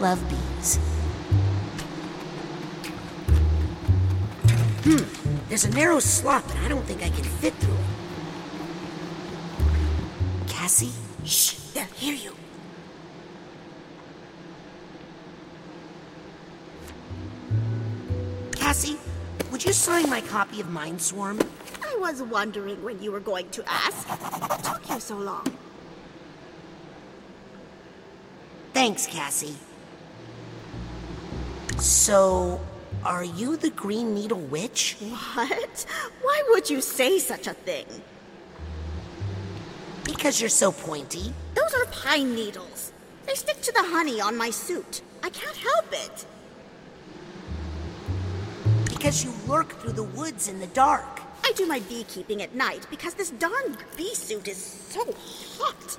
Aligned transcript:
I 0.00 0.02
love 0.02 0.30
bees. 0.30 0.76
Hmm, 4.84 5.04
there's 5.50 5.64
a 5.64 5.70
narrow 5.72 5.98
slot, 5.98 6.42
but 6.46 6.56
I 6.56 6.68
don't 6.68 6.86
think 6.86 7.02
I 7.02 7.10
can 7.10 7.22
fit 7.22 7.52
through 7.54 7.74
it. 7.74 7.80
Cassie? 10.48 10.92
Shh, 11.26 11.52
they'll 11.74 11.84
hear 11.84 12.14
you. 12.14 12.34
Cassie, 18.52 18.96
would 19.52 19.62
you 19.62 19.74
sign 19.74 20.08
my 20.08 20.22
copy 20.22 20.62
of 20.62 20.70
Mind 20.70 21.02
Swarm? 21.02 21.38
I 21.86 21.96
was 21.98 22.22
wondering 22.22 22.82
when 22.82 23.02
you 23.02 23.12
were 23.12 23.20
going 23.20 23.50
to 23.50 23.62
ask. 23.70 24.08
What 24.48 24.64
took 24.64 24.88
you 24.88 24.98
so 24.98 25.18
long? 25.18 25.46
Thanks, 28.72 29.06
Cassie. 29.06 29.56
So, 31.80 32.60
are 33.04 33.24
you 33.24 33.56
the 33.56 33.70
Green 33.70 34.14
Needle 34.14 34.38
Witch? 34.38 34.96
What? 35.00 35.86
Why 36.20 36.42
would 36.50 36.68
you 36.68 36.82
say 36.82 37.18
such 37.18 37.46
a 37.46 37.54
thing? 37.54 37.86
Because 40.04 40.40
you're 40.40 40.50
so 40.50 40.72
pointy. 40.72 41.32
Those 41.54 41.72
are 41.72 41.86
pine 41.86 42.34
needles. 42.34 42.92
They 43.24 43.34
stick 43.34 43.62
to 43.62 43.72
the 43.72 43.82
honey 43.82 44.20
on 44.20 44.36
my 44.36 44.50
suit. 44.50 45.00
I 45.22 45.30
can't 45.30 45.56
help 45.56 45.86
it. 45.92 46.26
Because 48.84 49.24
you 49.24 49.32
lurk 49.48 49.72
through 49.80 49.92
the 49.92 50.02
woods 50.02 50.48
in 50.48 50.60
the 50.60 50.66
dark. 50.68 51.22
I 51.42 51.52
do 51.52 51.66
my 51.66 51.80
beekeeping 51.80 52.42
at 52.42 52.54
night 52.54 52.86
because 52.90 53.14
this 53.14 53.30
darn 53.30 53.78
bee 53.96 54.14
suit 54.14 54.48
is 54.48 54.58
so 54.58 55.14
hot. 55.58 55.98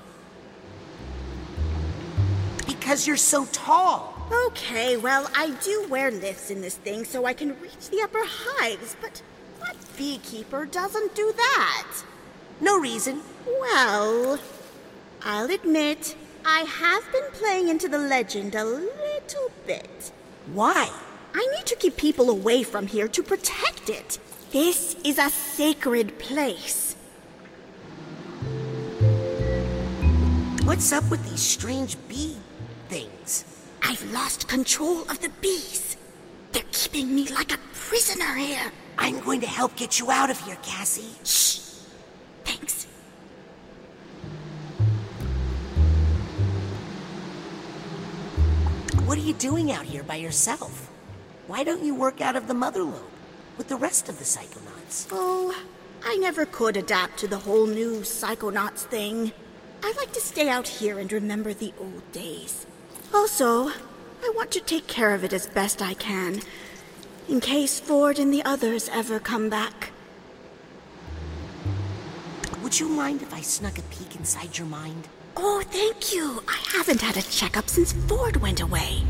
Because 2.68 3.04
you're 3.04 3.16
so 3.16 3.46
tall. 3.46 4.11
Okay, 4.30 4.96
well, 4.96 5.30
I 5.34 5.50
do 5.62 5.86
wear 5.88 6.10
lifts 6.10 6.50
in 6.50 6.60
this 6.60 6.76
thing 6.76 7.04
so 7.04 7.24
I 7.24 7.32
can 7.32 7.58
reach 7.60 7.88
the 7.90 8.02
upper 8.02 8.22
hives, 8.24 8.96
but 9.00 9.22
what 9.58 9.76
beekeeper 9.96 10.66
doesn't 10.66 11.14
do 11.14 11.32
that? 11.36 11.88
No 12.60 12.78
reason. 12.78 13.22
Well, 13.46 14.38
I'll 15.22 15.50
admit, 15.50 16.16
I 16.44 16.60
have 16.60 17.10
been 17.12 17.30
playing 17.32 17.68
into 17.68 17.88
the 17.88 17.98
legend 17.98 18.54
a 18.54 18.64
little 18.64 19.50
bit. 19.66 20.12
Why? 20.52 20.90
I 21.34 21.48
need 21.56 21.66
to 21.66 21.76
keep 21.76 21.96
people 21.96 22.30
away 22.30 22.62
from 22.62 22.86
here 22.86 23.08
to 23.08 23.22
protect 23.22 23.88
it. 23.88 24.18
This 24.50 24.96
is 25.04 25.18
a 25.18 25.30
sacred 25.30 26.18
place. 26.18 26.94
What's 30.64 30.92
up 30.92 31.08
with 31.10 31.28
these 31.28 31.40
strange 31.40 31.96
bee 32.08 32.36
things? 32.88 33.44
I've 33.82 34.12
lost 34.12 34.48
control 34.48 35.02
of 35.02 35.20
the 35.20 35.30
bees. 35.40 35.96
They're 36.52 36.62
keeping 36.70 37.14
me 37.14 37.28
like 37.28 37.52
a 37.52 37.58
prisoner 37.74 38.34
here. 38.34 38.70
I'm 38.96 39.20
going 39.20 39.40
to 39.40 39.46
help 39.46 39.76
get 39.76 39.98
you 39.98 40.10
out 40.10 40.30
of 40.30 40.38
here, 40.40 40.56
Cassie. 40.62 41.10
Shh. 41.24 41.58
Thanks. 42.44 42.86
What 49.04 49.18
are 49.18 49.22
you 49.22 49.34
doing 49.34 49.72
out 49.72 49.84
here 49.84 50.02
by 50.02 50.16
yourself? 50.16 50.90
Why 51.46 51.64
don't 51.64 51.82
you 51.82 51.94
work 51.94 52.20
out 52.20 52.36
of 52.36 52.46
the 52.46 52.54
Motherlobe 52.54 53.02
with 53.58 53.68
the 53.68 53.76
rest 53.76 54.08
of 54.08 54.18
the 54.18 54.24
psychonauts? 54.24 55.08
Oh, 55.10 55.54
I 56.04 56.16
never 56.16 56.46
could 56.46 56.76
adapt 56.76 57.18
to 57.18 57.28
the 57.28 57.38
whole 57.38 57.66
new 57.66 58.00
psychonauts 58.00 58.84
thing. 58.84 59.32
I 59.82 59.92
like 59.96 60.12
to 60.12 60.20
stay 60.20 60.48
out 60.48 60.68
here 60.68 60.98
and 60.98 61.12
remember 61.12 61.52
the 61.52 61.74
old 61.78 62.10
days. 62.12 62.66
Also, 63.14 63.68
I 63.68 64.32
want 64.34 64.50
to 64.52 64.60
take 64.60 64.86
care 64.86 65.14
of 65.14 65.24
it 65.24 65.32
as 65.32 65.46
best 65.46 65.82
I 65.82 65.94
can, 65.94 66.40
in 67.28 67.40
case 67.40 67.78
Ford 67.78 68.18
and 68.18 68.32
the 68.32 68.42
others 68.44 68.88
ever 68.92 69.20
come 69.20 69.48
back. 69.48 69.90
Would 72.62 72.80
you 72.80 72.88
mind 72.88 73.22
if 73.22 73.34
I 73.34 73.40
snuck 73.40 73.78
a 73.78 73.82
peek 73.82 74.16
inside 74.16 74.56
your 74.56 74.66
mind? 74.66 75.08
Oh, 75.36 75.62
thank 75.70 76.14
you. 76.14 76.42
I 76.48 76.58
haven't 76.76 77.00
had 77.00 77.16
a 77.16 77.22
checkup 77.22 77.68
since 77.68 77.92
Ford 77.92 78.36
went 78.36 78.60
away. 78.60 79.02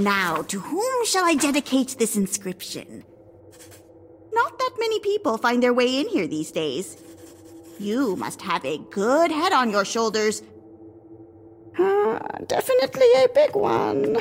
Now, 0.00 0.40
to 0.48 0.60
whom 0.60 1.04
shall 1.04 1.26
I 1.26 1.34
dedicate 1.34 1.96
this 1.98 2.16
inscription? 2.16 3.04
Not 4.32 4.58
that 4.58 4.76
many 4.78 4.98
people 5.00 5.36
find 5.36 5.62
their 5.62 5.74
way 5.74 6.00
in 6.00 6.08
here 6.08 6.26
these 6.26 6.50
days. 6.50 6.96
You 7.78 8.16
must 8.16 8.40
have 8.40 8.64
a 8.64 8.78
good 8.90 9.30
head 9.30 9.52
on 9.52 9.70
your 9.70 9.84
shoulders. 9.84 10.42
Uh, 11.78 12.18
definitely 12.46 13.08
a 13.22 13.28
big 13.28 13.54
one. 13.54 14.16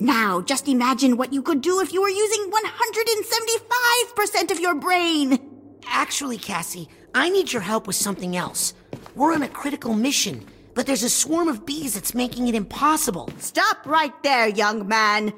Now, 0.00 0.40
just 0.40 0.66
imagine 0.66 1.16
what 1.16 1.32
you 1.32 1.42
could 1.42 1.60
do 1.60 1.80
if 1.80 1.92
you 1.92 2.02
were 2.02 2.08
using 2.08 2.50
175% 2.50 4.50
of 4.50 4.58
your 4.58 4.74
brain. 4.74 5.38
Actually, 5.86 6.38
Cassie, 6.38 6.88
I 7.14 7.28
need 7.28 7.52
your 7.52 7.62
help 7.62 7.86
with 7.86 7.96
something 7.96 8.36
else. 8.36 8.74
We're 9.14 9.32
on 9.32 9.42
a 9.42 9.48
critical 9.48 9.94
mission, 9.94 10.44
but 10.76 10.86
there's 10.86 11.02
a 11.02 11.10
swarm 11.10 11.48
of 11.48 11.66
bees 11.66 11.94
that's 11.94 12.14
making 12.14 12.46
it 12.46 12.54
impossible. 12.54 13.30
Stop 13.38 13.84
right 13.86 14.12
there, 14.22 14.46
young 14.46 14.86
man. 14.86 15.32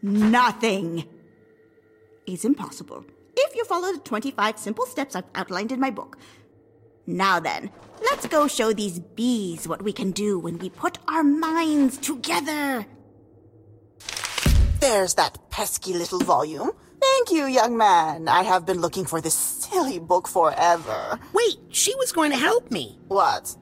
Nothing 0.00 1.04
is 2.26 2.44
impossible 2.44 3.04
if 3.36 3.56
you 3.56 3.64
follow 3.64 3.92
the 3.92 3.98
25 3.98 4.56
simple 4.58 4.86
steps 4.86 5.16
I've 5.16 5.24
outlined 5.34 5.72
in 5.72 5.80
my 5.80 5.90
book. 5.90 6.16
Now 7.06 7.40
then, 7.40 7.70
let's 8.02 8.26
go 8.28 8.46
show 8.46 8.72
these 8.72 9.00
bees 9.00 9.66
what 9.66 9.82
we 9.82 9.92
can 9.92 10.12
do 10.12 10.38
when 10.38 10.58
we 10.58 10.70
put 10.70 10.98
our 11.08 11.24
minds 11.24 11.98
together. 11.98 12.86
There's 14.80 15.14
that 15.14 15.50
pesky 15.50 15.92
little 15.92 16.20
volume. 16.20 16.70
Thank 17.00 17.32
you, 17.32 17.46
young 17.46 17.76
man. 17.76 18.28
I 18.28 18.44
have 18.44 18.64
been 18.64 18.80
looking 18.80 19.04
for 19.04 19.20
this 19.20 19.34
silly 19.34 19.98
book 19.98 20.28
forever. 20.28 21.18
Wait, 21.32 21.56
she 21.70 21.94
was 21.96 22.12
going 22.12 22.30
to 22.30 22.38
help 22.38 22.70
me. 22.70 22.98
What? 23.08 23.56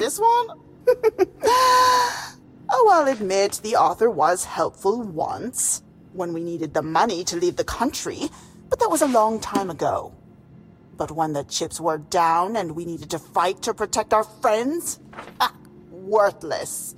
This 0.00 0.18
one? 0.18 0.58
oh, 1.44 2.90
I'll 2.90 3.06
admit 3.06 3.60
the 3.62 3.76
author 3.76 4.08
was 4.08 4.46
helpful 4.46 5.02
once, 5.02 5.82
when 6.14 6.32
we 6.32 6.42
needed 6.42 6.72
the 6.72 6.80
money 6.80 7.22
to 7.24 7.36
leave 7.36 7.56
the 7.56 7.64
country, 7.64 8.30
but 8.70 8.78
that 8.78 8.90
was 8.90 9.02
a 9.02 9.06
long 9.06 9.38
time 9.40 9.68
ago. 9.68 10.14
But 10.96 11.10
when 11.10 11.34
the 11.34 11.44
chips 11.44 11.78
were 11.78 11.98
down 11.98 12.56
and 12.56 12.72
we 12.72 12.86
needed 12.86 13.10
to 13.10 13.18
fight 13.18 13.60
to 13.62 13.74
protect 13.74 14.14
our 14.14 14.24
friends, 14.24 15.00
ah, 15.38 15.54
worthless. 15.90 16.94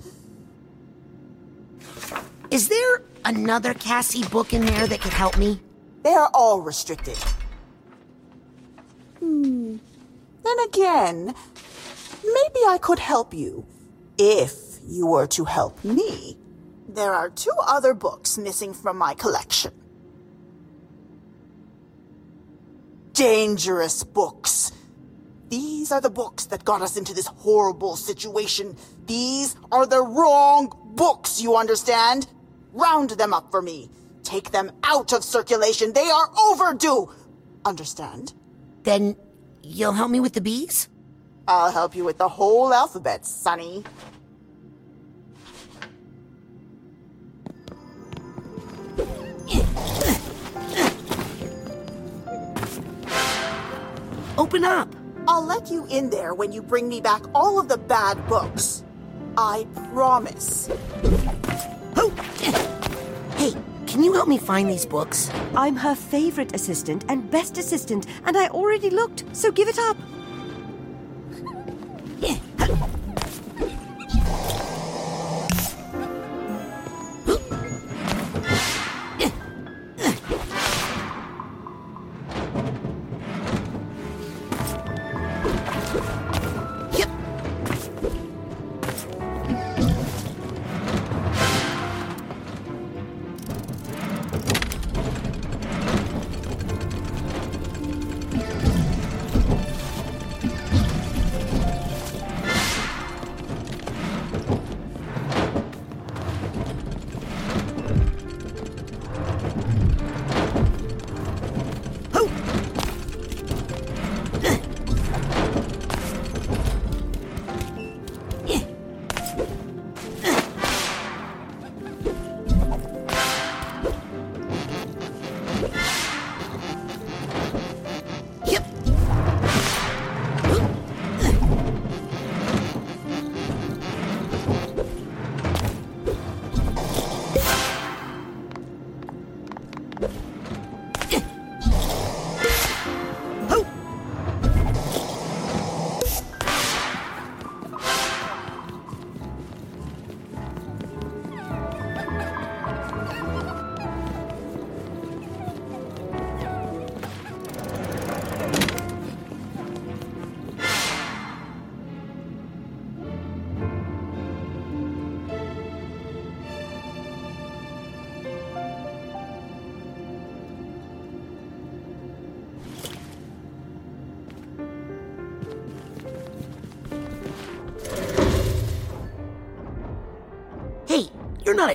Is 2.52 2.68
there 2.68 3.02
another 3.24 3.74
Cassie 3.74 4.28
book 4.28 4.52
in 4.52 4.64
there 4.64 4.86
that 4.86 5.00
could 5.00 5.12
help 5.12 5.36
me? 5.36 5.60
They 6.04 6.12
are 6.12 6.30
all 6.32 6.60
restricted. 6.60 7.18
Hmm. 9.18 9.78
Then 10.44 10.58
again, 10.68 11.34
maybe 12.24 12.60
I 12.66 12.78
could 12.80 12.98
help 12.98 13.34
you 13.34 13.66
if 14.18 14.78
you 14.86 15.06
were 15.06 15.26
to 15.28 15.44
help 15.44 15.82
me. 15.84 16.36
There 16.88 17.12
are 17.12 17.30
two 17.30 17.54
other 17.66 17.94
books 17.94 18.36
missing 18.36 18.74
from 18.74 18.98
my 18.98 19.14
collection. 19.14 19.72
Dangerous 23.12 24.04
books. 24.04 24.72
These 25.48 25.92
are 25.92 26.00
the 26.00 26.10
books 26.10 26.46
that 26.46 26.64
got 26.64 26.82
us 26.82 26.96
into 26.96 27.14
this 27.14 27.26
horrible 27.26 27.96
situation. 27.96 28.76
These 29.06 29.54
are 29.70 29.86
the 29.86 30.02
wrong 30.02 30.72
books, 30.94 31.40
you 31.40 31.56
understand? 31.56 32.26
Round 32.72 33.10
them 33.10 33.34
up 33.34 33.50
for 33.50 33.60
me. 33.60 33.90
Take 34.22 34.50
them 34.50 34.72
out 34.82 35.12
of 35.12 35.24
circulation. 35.24 35.92
They 35.92 36.08
are 36.08 36.30
overdue. 36.38 37.12
Understand? 37.64 38.32
Then 38.82 39.16
you'll 39.62 39.92
help 39.92 40.10
me 40.10 40.20
with 40.20 40.32
the 40.32 40.40
bees? 40.40 40.88
I'll 41.48 41.72
help 41.72 41.94
you 41.94 42.04
with 42.04 42.18
the 42.18 42.28
whole 42.28 42.72
alphabet, 42.72 43.26
Sonny. 43.26 43.84
Open 54.38 54.64
up. 54.64 54.94
I'll 55.28 55.44
let 55.44 55.70
you 55.70 55.86
in 55.90 56.10
there 56.10 56.34
when 56.34 56.52
you 56.52 56.62
bring 56.62 56.88
me 56.88 57.00
back 57.00 57.22
all 57.34 57.60
of 57.60 57.68
the 57.68 57.78
bad 57.78 58.26
books. 58.28 58.82
I 59.36 59.66
promise. 59.92 60.68
Oh! 61.96 62.10
Hey, 63.36 63.52
can 63.86 64.02
you 64.02 64.12
help 64.12 64.28
me 64.28 64.38
find 64.38 64.68
these 64.68 64.86
books? 64.86 65.30
I'm 65.54 65.76
her 65.76 65.94
favorite 65.94 66.54
assistant 66.54 67.04
and 67.08 67.30
best 67.30 67.58
assistant, 67.58 68.06
and 68.24 68.36
I 68.36 68.48
already 68.48 68.90
looked, 68.90 69.24
so 69.34 69.52
give 69.52 69.68
it 69.68 69.78
up. 69.78 69.96
Yep. 72.22 72.52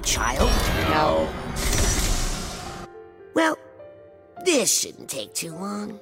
Child. 0.07 0.49
No. 0.89 1.27
Well, 3.35 3.57
this 4.45 4.73
shouldn't 4.73 5.09
take 5.09 5.33
too 5.33 5.51
long. 5.51 5.99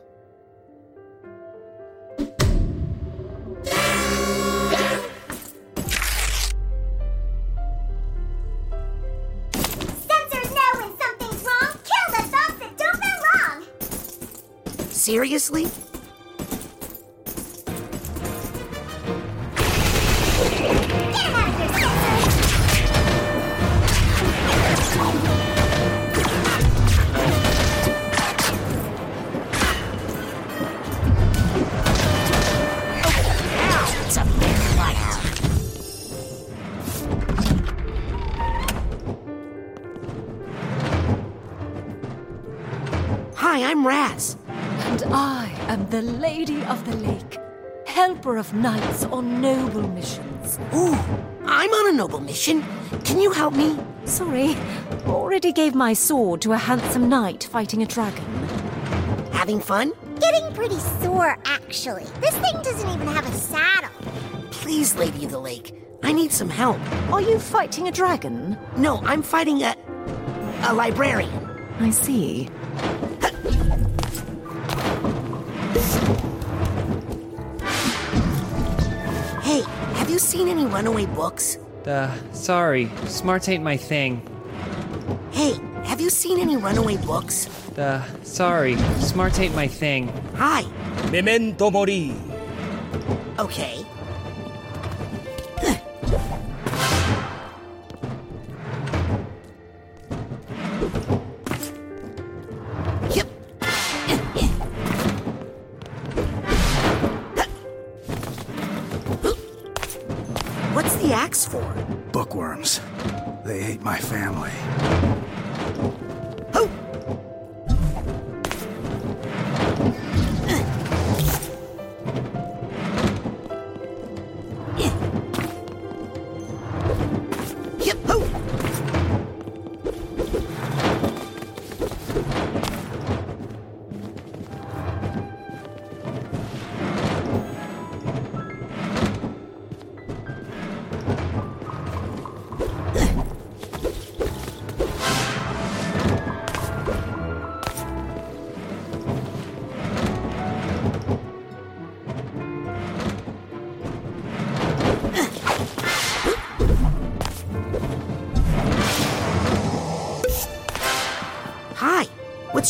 Sensors 15.34 15.95
helper 48.26 48.38
of 48.38 48.54
knights 48.54 49.04
on 49.06 49.40
noble 49.40 49.88
missions. 49.90 50.58
Ooh, 50.74 50.96
I'm 51.46 51.70
on 51.70 51.94
a 51.94 51.98
noble 51.98 52.20
mission. 52.20 52.64
Can 53.04 53.20
you 53.20 53.32
help 53.32 53.54
me? 53.54 53.78
Sorry, 54.06 54.56
already 55.06 55.52
gave 55.52 55.76
my 55.76 55.94
sword 55.94 56.42
to 56.42 56.54
a 56.54 56.58
handsome 56.58 57.08
knight 57.08 57.44
fighting 57.44 57.84
a 57.84 57.86
dragon. 57.86 58.26
Having 59.32 59.62
fun? 59.62 59.94
Getting 60.20 60.54
pretty 60.56 60.80
sore, 61.02 61.38
actually. 61.46 62.06
This 62.20 62.36
thing 62.38 62.56
doesn't 62.64 62.90
even 62.90 63.08
have 63.08 63.28
a 63.28 63.32
saddle. 63.32 63.92
Please, 64.50 64.96
Lady 64.96 65.26
of 65.26 65.32
the 65.32 65.40
Lake. 65.40 65.74
I 66.02 66.12
need 66.12 66.32
some 66.32 66.50
help. 66.50 66.80
Are 67.12 67.22
you 67.22 67.38
fighting 67.38 67.88
a 67.88 67.92
dragon? 67.92 68.58
No, 68.76 69.02
I'm 69.06 69.22
fighting 69.22 69.62
a. 69.62 69.76
a 70.64 70.74
librarian. 70.74 71.32
I 71.80 71.92
see. 71.92 72.50
Seen 80.36 80.50
any 80.50 80.66
runaway 80.66 81.06
books? 81.06 81.58
Uh, 81.88 82.12
sorry. 82.34 82.90
Smarts 83.08 83.48
ain't 83.48 83.64
my 83.64 83.78
thing. 83.78 84.20
Hey, 85.32 85.54
have 85.86 86.02
you 86.02 86.10
seen 86.10 86.40
any 86.40 86.58
runaway 86.58 86.98
books? 86.98 87.48
Uh, 87.78 88.04
sorry. 88.24 88.76
Smarts 89.00 89.40
ain't 89.40 89.56
my 89.56 89.68
thing. 89.68 90.12
Hi. 90.36 90.64
Memento 91.10 91.72
mori. 91.72 92.14
Okay. 93.40 93.86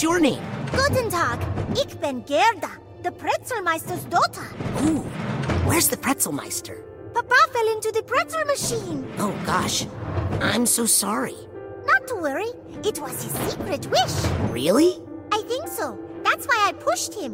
Your 0.06 0.20
name? 0.20 0.44
Guten 0.72 1.10
Tag. 1.10 1.40
Ich 1.76 2.00
bin 2.00 2.24
Gerda. 2.28 2.70
the 3.02 3.10
Pretzelmeister's 3.12 4.04
daughter. 4.06 4.46
Ooh, 4.86 5.02
where's 5.66 5.88
the 5.88 5.98
Pretzelmeister? 5.98 6.78
Papa 7.16 7.36
fell 7.54 7.68
into 7.76 7.92
the 7.92 8.04
pretzel 8.04 8.46
machine. 8.46 9.02
Oh 9.18 9.34
gosh, 9.46 9.88
I'm 10.42 10.66
so 10.68 10.86
sorry. 10.86 11.38
Not 11.88 12.08
to 12.10 12.16
worry, 12.16 12.52
it 12.84 13.00
was 13.00 13.16
his 13.24 13.34
secret 13.50 13.88
wish. 13.88 14.16
Really? 14.52 15.02
I 15.32 15.42
think 15.50 15.68
so. 15.68 15.98
That's 16.24 16.46
why 16.46 16.60
I 16.70 16.72
pushed 16.74 17.14
him. 17.16 17.34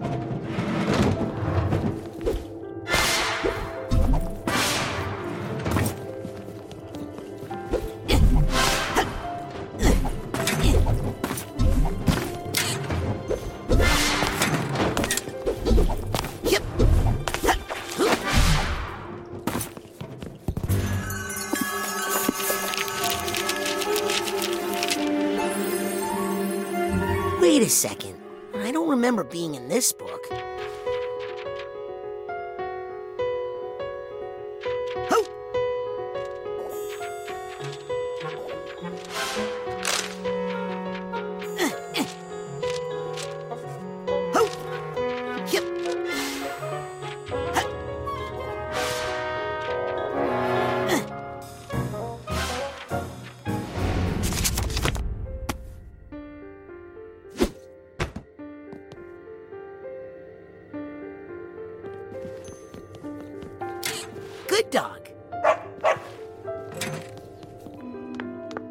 Good 64.52 64.70
dog. 64.70 65.08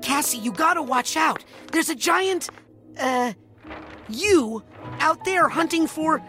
Cassie, 0.02 0.36
you 0.36 0.52
gotta 0.52 0.82
watch 0.82 1.16
out. 1.16 1.42
There's 1.72 1.88
a 1.88 1.94
giant, 1.94 2.50
uh, 3.00 3.32
you 4.10 4.62
out 4.98 5.24
there 5.24 5.48
hunting 5.48 5.86
for 5.86 6.20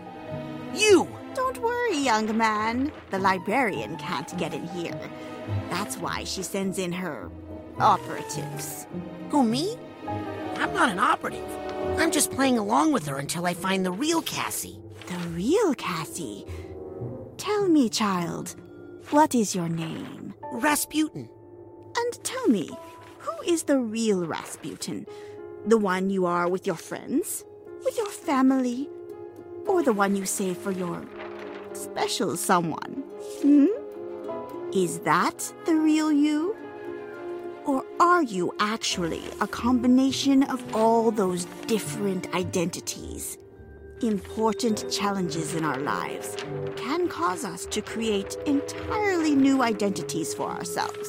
you. 0.73 1.05
Don't 1.33 1.57
worry, 1.57 1.97
young 1.97 2.37
man. 2.37 2.93
The 3.09 3.19
librarian 3.19 3.97
can't 3.97 4.37
get 4.37 4.53
in 4.53 4.65
here. 4.69 4.97
That's 5.69 5.97
why 5.97 6.23
she 6.23 6.43
sends 6.43 6.79
in 6.79 6.93
her 6.93 7.29
operatives. 7.77 8.87
Who, 9.31 9.43
me? 9.43 9.75
I'm 10.55 10.73
not 10.73 10.87
an 10.87 10.99
operative. 10.99 11.49
I'm 11.99 12.11
just 12.11 12.31
playing 12.31 12.57
along 12.57 12.93
with 12.93 13.05
her 13.05 13.17
until 13.17 13.45
I 13.45 13.53
find 13.53 13.85
the 13.85 13.91
real 13.91 14.21
Cassie. 14.21 14.79
The 15.07 15.17
real 15.31 15.73
Cassie. 15.73 16.45
Tell 17.35 17.67
me, 17.67 17.89
child, 17.89 18.55
what 19.09 19.35
is 19.35 19.55
your 19.55 19.69
name? 19.69 20.33
Razputin. 20.53 21.27
And 21.97 22.23
tell 22.23 22.47
me, 22.47 22.69
who 23.19 23.41
is 23.45 23.63
the 23.63 23.77
real 23.77 24.25
Razputin? 24.25 25.07
The 25.65 25.77
one 25.77 26.09
you 26.09 26.25
are 26.25 26.47
with 26.47 26.65
your 26.65 26.75
friends? 26.75 27.43
With 27.83 27.97
your 27.97 28.09
family? 28.09 28.89
Or 29.67 29.83
the 29.83 29.93
one 29.93 30.15
you 30.15 30.25
save 30.25 30.57
for 30.57 30.71
your 30.71 31.03
special 31.73 32.37
someone? 32.37 33.03
Hmm? 33.41 33.67
Is 34.73 34.99
that 34.99 35.53
the 35.65 35.75
real 35.75 36.11
you? 36.11 36.55
Or 37.65 37.85
are 37.99 38.23
you 38.23 38.53
actually 38.59 39.23
a 39.39 39.47
combination 39.47 40.43
of 40.43 40.75
all 40.75 41.11
those 41.11 41.45
different 41.67 42.33
identities? 42.33 43.37
Important 44.03 44.89
challenges 44.89 45.53
in 45.53 45.63
our 45.63 45.77
lives 45.77 46.35
can 46.75 47.07
cause 47.07 47.45
us 47.45 47.67
to 47.67 47.83
create 47.83 48.35
entirely 48.47 49.35
new 49.35 49.61
identities 49.61 50.33
for 50.33 50.49
ourselves, 50.49 51.07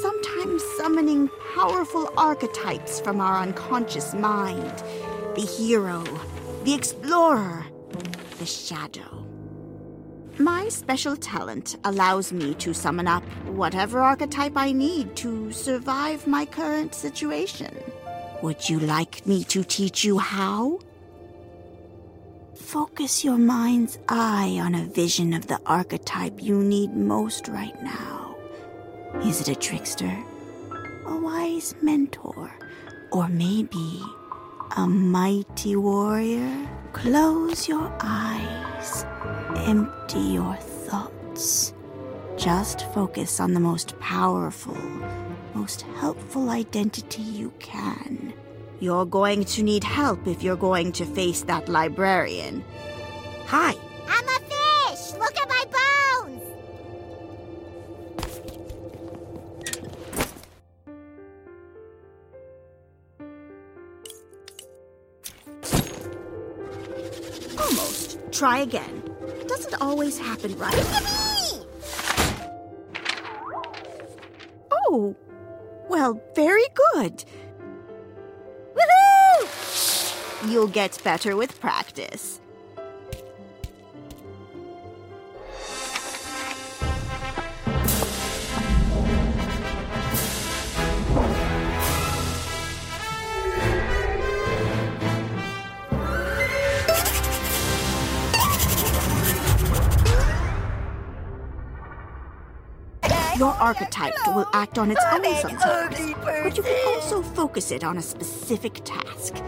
sometimes 0.00 0.62
summoning 0.78 1.28
powerful 1.54 2.10
archetypes 2.16 2.98
from 2.98 3.20
our 3.20 3.42
unconscious 3.42 4.14
mind 4.14 4.72
the 5.34 5.42
hero, 5.42 6.02
the 6.64 6.72
explorer, 6.72 7.66
the 8.38 8.46
shadow. 8.46 9.26
My 10.38 10.70
special 10.70 11.16
talent 11.16 11.76
allows 11.84 12.32
me 12.32 12.54
to 12.54 12.72
summon 12.72 13.06
up 13.06 13.22
whatever 13.48 14.00
archetype 14.00 14.56
I 14.56 14.72
need 14.72 15.14
to 15.16 15.52
survive 15.52 16.26
my 16.26 16.46
current 16.46 16.94
situation. 16.94 17.76
Would 18.42 18.66
you 18.66 18.80
like 18.80 19.26
me 19.26 19.44
to 19.44 19.62
teach 19.62 20.04
you 20.04 20.16
how? 20.18 20.80
Focus 22.74 23.22
your 23.22 23.38
mind's 23.38 24.00
eye 24.08 24.58
on 24.60 24.74
a 24.74 24.82
vision 24.82 25.32
of 25.32 25.46
the 25.46 25.60
archetype 25.64 26.42
you 26.42 26.58
need 26.58 26.92
most 26.96 27.46
right 27.46 27.80
now. 27.84 28.34
Is 29.22 29.40
it 29.40 29.46
a 29.46 29.54
trickster? 29.54 30.12
A 31.06 31.16
wise 31.16 31.76
mentor? 31.82 32.52
Or 33.12 33.28
maybe 33.28 34.00
a 34.76 34.88
mighty 34.88 35.76
warrior? 35.76 36.68
Close 36.92 37.68
your 37.68 37.96
eyes. 38.00 39.06
Empty 39.54 40.18
your 40.18 40.56
thoughts. 40.56 41.74
Just 42.36 42.92
focus 42.92 43.38
on 43.38 43.54
the 43.54 43.60
most 43.60 43.96
powerful, 44.00 44.76
most 45.54 45.82
helpful 46.00 46.50
identity 46.50 47.22
you 47.22 47.52
can. 47.60 48.34
You're 48.80 49.06
going 49.06 49.44
to 49.44 49.62
need 49.62 49.84
help 49.84 50.26
if 50.26 50.42
you're 50.42 50.56
going 50.56 50.92
to 50.92 51.04
face 51.06 51.42
that 51.42 51.68
librarian. 51.68 52.64
Hi. 53.46 53.74
I'm 54.08 54.28
a 54.28 54.40
fish! 54.40 55.12
Look 55.18 55.36
at 55.40 55.48
my 55.48 55.64
bones! 55.70 56.42
Almost. 67.58 68.18
Try 68.32 68.58
again. 68.58 69.02
Doesn't 69.46 69.80
always 69.80 70.18
happen 70.18 70.58
right. 70.58 70.74
Oh, 74.70 75.14
well, 75.88 76.20
very 76.34 76.66
good. 76.92 77.24
You'll 80.46 80.68
get 80.68 81.00
better 81.02 81.36
with 81.36 81.58
practice. 81.58 82.38
Your 103.36 103.52
archetype 103.54 104.14
will 104.28 104.46
act 104.52 104.78
on 104.78 104.90
its 104.90 105.00
own 105.10 105.24
sometimes, 105.36 106.14
but 106.22 106.56
you 106.56 106.62
can 106.62 106.94
also 106.94 107.22
focus 107.22 107.72
it 107.72 107.82
on 107.82 107.98
a 107.98 108.02
specific 108.02 108.80
task. 108.84 109.42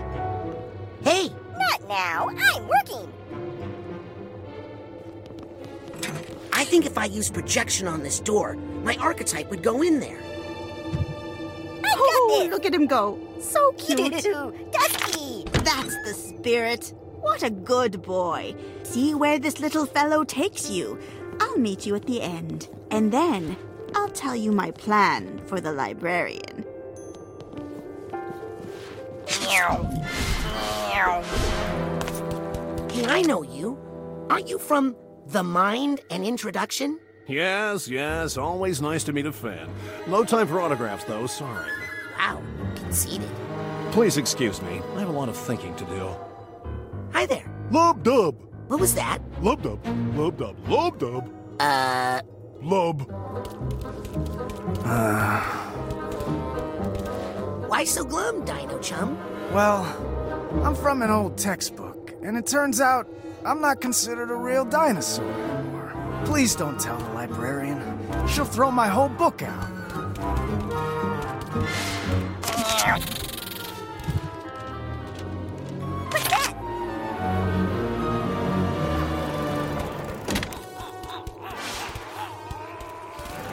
Hey, 1.06 1.30
Not 1.56 1.88
now. 1.88 2.28
I'm 2.28 2.66
working. 2.66 3.12
I 6.52 6.64
think 6.64 6.84
if 6.84 6.98
I 6.98 7.04
use 7.04 7.30
projection 7.30 7.86
on 7.86 8.02
this 8.02 8.18
door, 8.18 8.56
my 8.82 8.96
archetype 8.96 9.48
would 9.50 9.62
go 9.62 9.82
in 9.82 10.00
there. 10.00 10.18
I 10.18 11.94
Oh, 11.96 12.40
this. 12.42 12.50
look 12.50 12.66
at 12.66 12.74
him 12.74 12.88
go. 12.88 13.20
So 13.40 13.70
cute. 13.74 14.24
Dusty! 14.72 15.44
That's 15.52 15.94
the 16.04 16.12
spirit. 16.12 16.92
What 17.20 17.44
a 17.44 17.50
good 17.50 18.02
boy. 18.02 18.56
See 18.82 19.14
where 19.14 19.38
this 19.38 19.60
little 19.60 19.86
fellow 19.86 20.24
takes 20.24 20.68
you. 20.68 20.98
I'll 21.38 21.56
meet 21.56 21.86
you 21.86 21.94
at 21.94 22.06
the 22.06 22.20
end, 22.20 22.68
and 22.90 23.12
then 23.12 23.56
I'll 23.94 24.08
tell 24.08 24.34
you 24.34 24.50
my 24.50 24.72
plan 24.72 25.40
for 25.46 25.60
the 25.60 25.70
librarian. 25.70 26.64
Hey, 32.90 33.06
I 33.06 33.22
know 33.22 33.42
you. 33.42 33.78
Aren't 34.28 34.48
you 34.48 34.58
from 34.58 34.96
The 35.28 35.44
Mind 35.44 36.00
and 36.10 36.24
Introduction? 36.24 36.98
Yes, 37.28 37.86
yes, 37.88 38.36
always 38.36 38.82
nice 38.82 39.04
to 39.04 39.12
meet 39.12 39.24
a 39.26 39.32
fan. 39.32 39.68
No 40.08 40.24
time 40.24 40.48
for 40.48 40.60
autographs, 40.60 41.04
though, 41.04 41.26
sorry. 41.28 41.70
Wow, 42.18 42.42
conceited. 42.74 43.28
Please 43.92 44.16
excuse 44.16 44.60
me, 44.62 44.80
I 44.96 45.00
have 45.00 45.08
a 45.08 45.12
lot 45.12 45.28
of 45.28 45.36
thinking 45.36 45.76
to 45.76 45.84
do. 45.84 46.08
Hi 47.12 47.24
there. 47.24 47.48
Lub 47.70 48.02
Dub! 48.02 48.34
What 48.66 48.80
was 48.80 48.94
that? 48.96 49.18
Lub 49.40 49.62
dub, 49.62 49.78
lub 50.16 50.36
dub, 50.38 50.56
lub 50.68 50.98
dub, 50.98 51.30
Uh, 51.60 52.20
lub. 52.60 53.02
why 57.68 57.84
so 57.84 58.02
glum, 58.04 58.44
Dino 58.44 58.78
Chum? 58.80 59.16
Well, 59.52 59.84
I'm 60.62 60.74
from 60.74 61.02
an 61.02 61.10
old 61.10 61.36
textbook, 61.36 62.14
and 62.22 62.36
it 62.36 62.46
turns 62.46 62.80
out 62.80 63.08
I'm 63.44 63.60
not 63.60 63.80
considered 63.80 64.30
a 64.30 64.34
real 64.34 64.64
dinosaur 64.64 65.24
anymore. 65.24 65.92
Please 66.24 66.54
don't 66.56 66.78
tell 66.80 66.98
the 66.98 67.10
librarian. 67.12 67.80
She'll 68.26 68.44
throw 68.44 68.70
my 68.70 68.88
whole 68.88 69.08
book 69.08 69.42
out. 69.42 69.72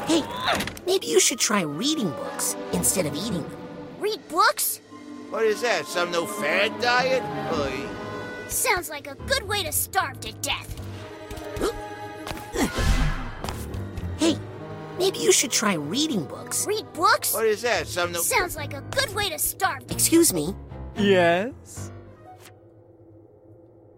Hey, 0.08 0.24
maybe 0.86 1.08
you 1.08 1.20
should 1.20 1.40
try 1.40 1.62
reading 1.62 2.10
books 2.12 2.56
instead 2.72 3.06
of 3.06 3.16
eating 3.16 3.44
them. 3.44 3.63
Read 5.34 5.42
books? 5.42 5.42
What 5.42 5.46
is 5.46 5.62
that? 5.62 5.86
Some 5.86 6.12
no 6.12 6.26
fad 6.26 6.80
diet? 6.82 7.24
Oy. 7.54 7.88
Sounds 8.50 8.90
like 8.90 9.08
a 9.08 9.16
good 9.26 9.44
way 9.48 9.64
to 9.64 9.72
starve 9.72 10.20
to 10.22 10.32
death. 10.34 10.80
Hey, 14.18 14.38
maybe 14.98 15.18
you 15.20 15.32
should 15.34 15.52
try 15.52 15.74
reading 15.74 16.24
books. 16.24 16.66
Read 16.66 16.86
books? 16.94 17.34
What 17.34 17.46
is 17.46 17.62
that? 17.64 17.88
Some 17.88 18.12
no. 18.14 18.22
Sounds 18.22 18.56
like 18.56 18.74
a 18.74 18.82
good 18.92 19.14
way 19.14 19.30
to 19.30 19.38
starve. 19.40 19.84
Excuse 19.90 20.32
me, 20.34 20.56
Yes? 20.96 21.92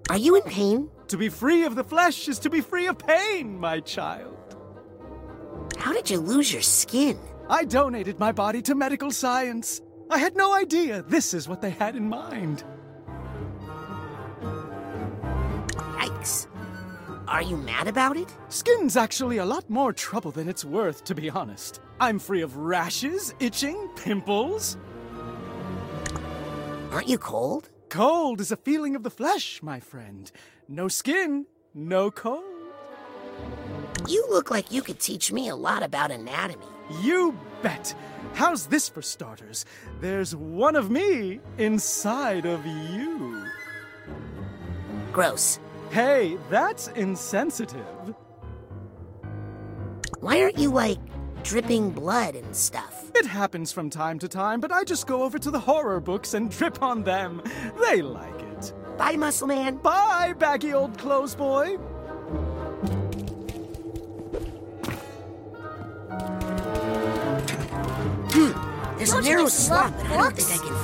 are 0.10 0.18
you 0.18 0.36
in 0.36 0.42
pain? 0.44 0.89
To 1.10 1.18
be 1.18 1.30
free 1.30 1.65
of 1.65 1.75
the 1.75 1.84
flesh 1.84 2.27
is 2.27 2.39
to 2.39 2.50
be 2.50 2.62
free 2.62 2.88
of 2.88 2.98
pain, 2.98 3.60
my 3.60 3.82
child. 3.82 4.56
How 5.77 5.94
did 5.94 6.10
you 6.10 6.20
lose 6.20 6.51
your 6.51 6.63
skin? 6.63 7.20
I 7.50 7.65
donated 7.65 8.18
my 8.20 8.32
body 8.32 8.62
to 8.63 8.74
medical 8.74 9.12
science. 9.12 9.82
I 10.09 10.17
had 10.19 10.35
no 10.35 10.53
idea 10.53 11.01
this 11.01 11.33
is 11.33 11.47
what 11.47 11.62
they 11.62 11.71
had 11.71 11.95
in 11.95 12.07
mind. 12.07 12.63
Yikes. 15.97 16.47
Are 17.27 17.41
you 17.41 17.57
mad 17.57 17.88
about 17.88 18.15
it? 18.17 18.35
Skin's 18.50 18.95
actually 18.95 19.38
a 19.38 19.45
lot 19.45 19.67
more 19.69 19.91
trouble 19.91 20.31
than 20.31 20.47
it's 20.47 20.63
worth, 20.63 21.03
to 21.05 21.15
be 21.15 21.29
honest. 21.29 21.81
I'm 22.00 22.19
free 22.19 22.41
of 22.41 22.57
rashes, 22.57 23.33
itching, 23.39 23.89
pimples. 23.95 24.77
Aren't 26.91 27.09
you 27.09 27.17
cold? 27.17 27.69
Cold 27.89 28.41
is 28.41 28.51
a 28.51 28.57
feeling 28.57 28.95
of 28.95 29.03
the 29.03 29.09
flesh, 29.09 29.62
my 29.63 29.79
friend. 29.79 30.31
No 30.67 30.88
skin, 30.88 31.45
no 31.74 32.12
cold. 32.12 32.43
You 34.07 34.25
look 34.29 34.51
like 34.51 34.71
you 34.71 34.81
could 34.81 35.00
teach 35.00 35.31
me 35.31 35.50
a 35.50 35.55
lot 35.55 35.81
about 35.81 36.12
anatomy. 36.12 36.67
You 37.01 37.38
bet. 37.63 37.95
How's 38.34 38.67
this 38.67 38.89
for 38.89 39.01
starters? 39.01 39.65
There's 40.01 40.36
one 40.36 40.75
of 40.75 40.89
me 40.91 41.39
inside 41.58 42.46
of 42.46 42.65
you. 42.65 43.46
Gross. 45.12 45.60
Hey, 45.91 46.38
that's 46.50 46.89
insensitive. 46.89 48.15
Why 50.20 50.41
aren't 50.41 50.58
you 50.58 50.72
like 50.72 51.00
dripping 51.44 51.91
blood 51.91 52.36
and 52.36 52.56
stuff? 52.56 53.12
It 53.15 53.26
happens 53.26 53.71
from 53.71 53.89
time 53.89 54.19
to 54.19 54.28
time, 54.28 54.60
but 54.60 54.71
I 54.71 54.84
just 54.84 55.08
go 55.08 55.23
over 55.23 55.39
to 55.39 55.52
the 55.52 55.60
horror 55.60 55.99
books 55.99 56.34
and 56.34 56.52
drip 56.52 56.82
on 56.82 57.04
them. 57.04 57.41
They 57.88 58.02
like 58.02 58.41
it. 58.41 58.73
Bye, 58.97 59.15
Muscle 59.15 59.47
Man. 59.47 59.78
Bye, 59.78 60.34
baggy 60.38 60.73
old 60.73 60.97
clothes 60.97 61.36
boy. 61.36 61.78
There's 69.06 69.13
a 69.13 69.22
Don't 69.22 69.26
you 69.26 69.36
narrow 69.36 69.48
slot, 69.50 69.94
but 69.98 70.08
I 70.08 70.18
don't 70.18 70.36
think 70.36 70.50
I 70.50 70.65
can 70.65 70.76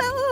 fit. 0.00 0.22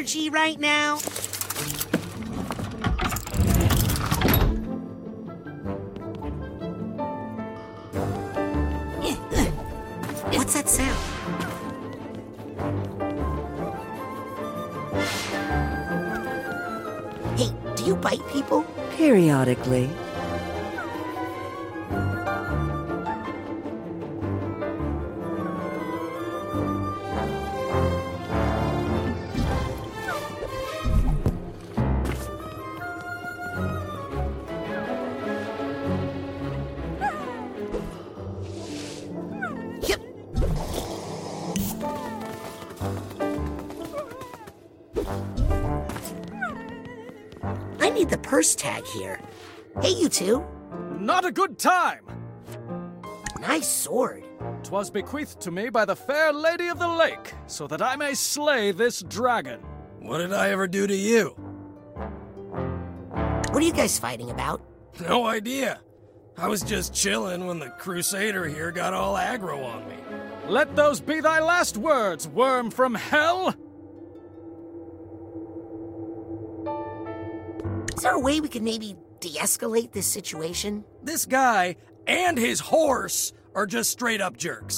energy 0.00 0.30
right 0.30 0.58
now. 0.58 0.96
What's 10.32 10.54
that 10.54 10.70
sound? 10.70 10.96
Hey, 17.36 17.52
do 17.76 17.84
you 17.84 17.94
bite 17.96 18.26
people? 18.32 18.64
Periodically. 18.96 19.90
I 47.80 47.90
need 47.90 48.10
the 48.10 48.18
purse 48.18 48.54
tag 48.54 48.84
here. 48.86 49.20
Hey, 49.80 49.90
you 49.90 50.08
two. 50.08 50.44
Not 50.98 51.24
a 51.24 51.32
good 51.32 51.58
time. 51.58 52.04
Nice 53.40 53.68
sword. 53.68 54.24
Twas 54.62 54.90
bequeathed 54.90 55.40
to 55.40 55.50
me 55.50 55.70
by 55.70 55.84
the 55.84 55.96
fair 55.96 56.32
lady 56.32 56.68
of 56.68 56.78
the 56.78 56.88
lake, 56.88 57.34
so 57.46 57.66
that 57.66 57.80
I 57.82 57.96
may 57.96 58.14
slay 58.14 58.70
this 58.72 59.02
dragon. 59.02 59.60
What 60.00 60.18
did 60.18 60.32
I 60.32 60.50
ever 60.50 60.68
do 60.68 60.86
to 60.86 60.94
you? 60.94 61.28
What 63.50 63.56
are 63.56 63.66
you 63.66 63.72
guys 63.72 63.98
fighting 63.98 64.30
about? 64.30 64.62
No 65.00 65.26
idea. 65.26 65.80
I 66.36 66.48
was 66.48 66.62
just 66.62 66.94
chilling 66.94 67.46
when 67.46 67.58
the 67.58 67.70
Crusader 67.70 68.46
here 68.46 68.70
got 68.70 68.94
all 68.94 69.16
aggro 69.16 69.64
on 69.64 69.88
me. 69.88 69.96
Let 70.50 70.74
those 70.74 71.00
be 71.00 71.20
thy 71.20 71.38
last 71.38 71.76
words, 71.76 72.26
worm 72.26 72.72
from 72.72 72.96
hell! 72.96 73.54
Is 77.96 78.02
there 78.02 78.14
a 78.14 78.18
way 78.18 78.40
we 78.40 78.48
could 78.48 78.64
maybe 78.64 78.96
de 79.20 79.34
escalate 79.34 79.92
this 79.92 80.08
situation? 80.08 80.84
This 81.04 81.24
guy 81.24 81.76
and 82.08 82.36
his 82.36 82.58
horse 82.58 83.32
are 83.54 83.64
just 83.64 83.90
straight 83.90 84.20
up 84.20 84.36
jerks. 84.36 84.76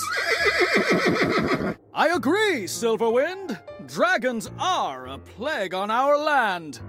I 1.94 2.08
agree, 2.14 2.64
Silverwind. 2.64 3.58
Dragons 3.86 4.50
are 4.58 5.06
a 5.06 5.16
plague 5.16 5.72
on 5.72 5.90
our 5.90 6.18
land. 6.18 6.80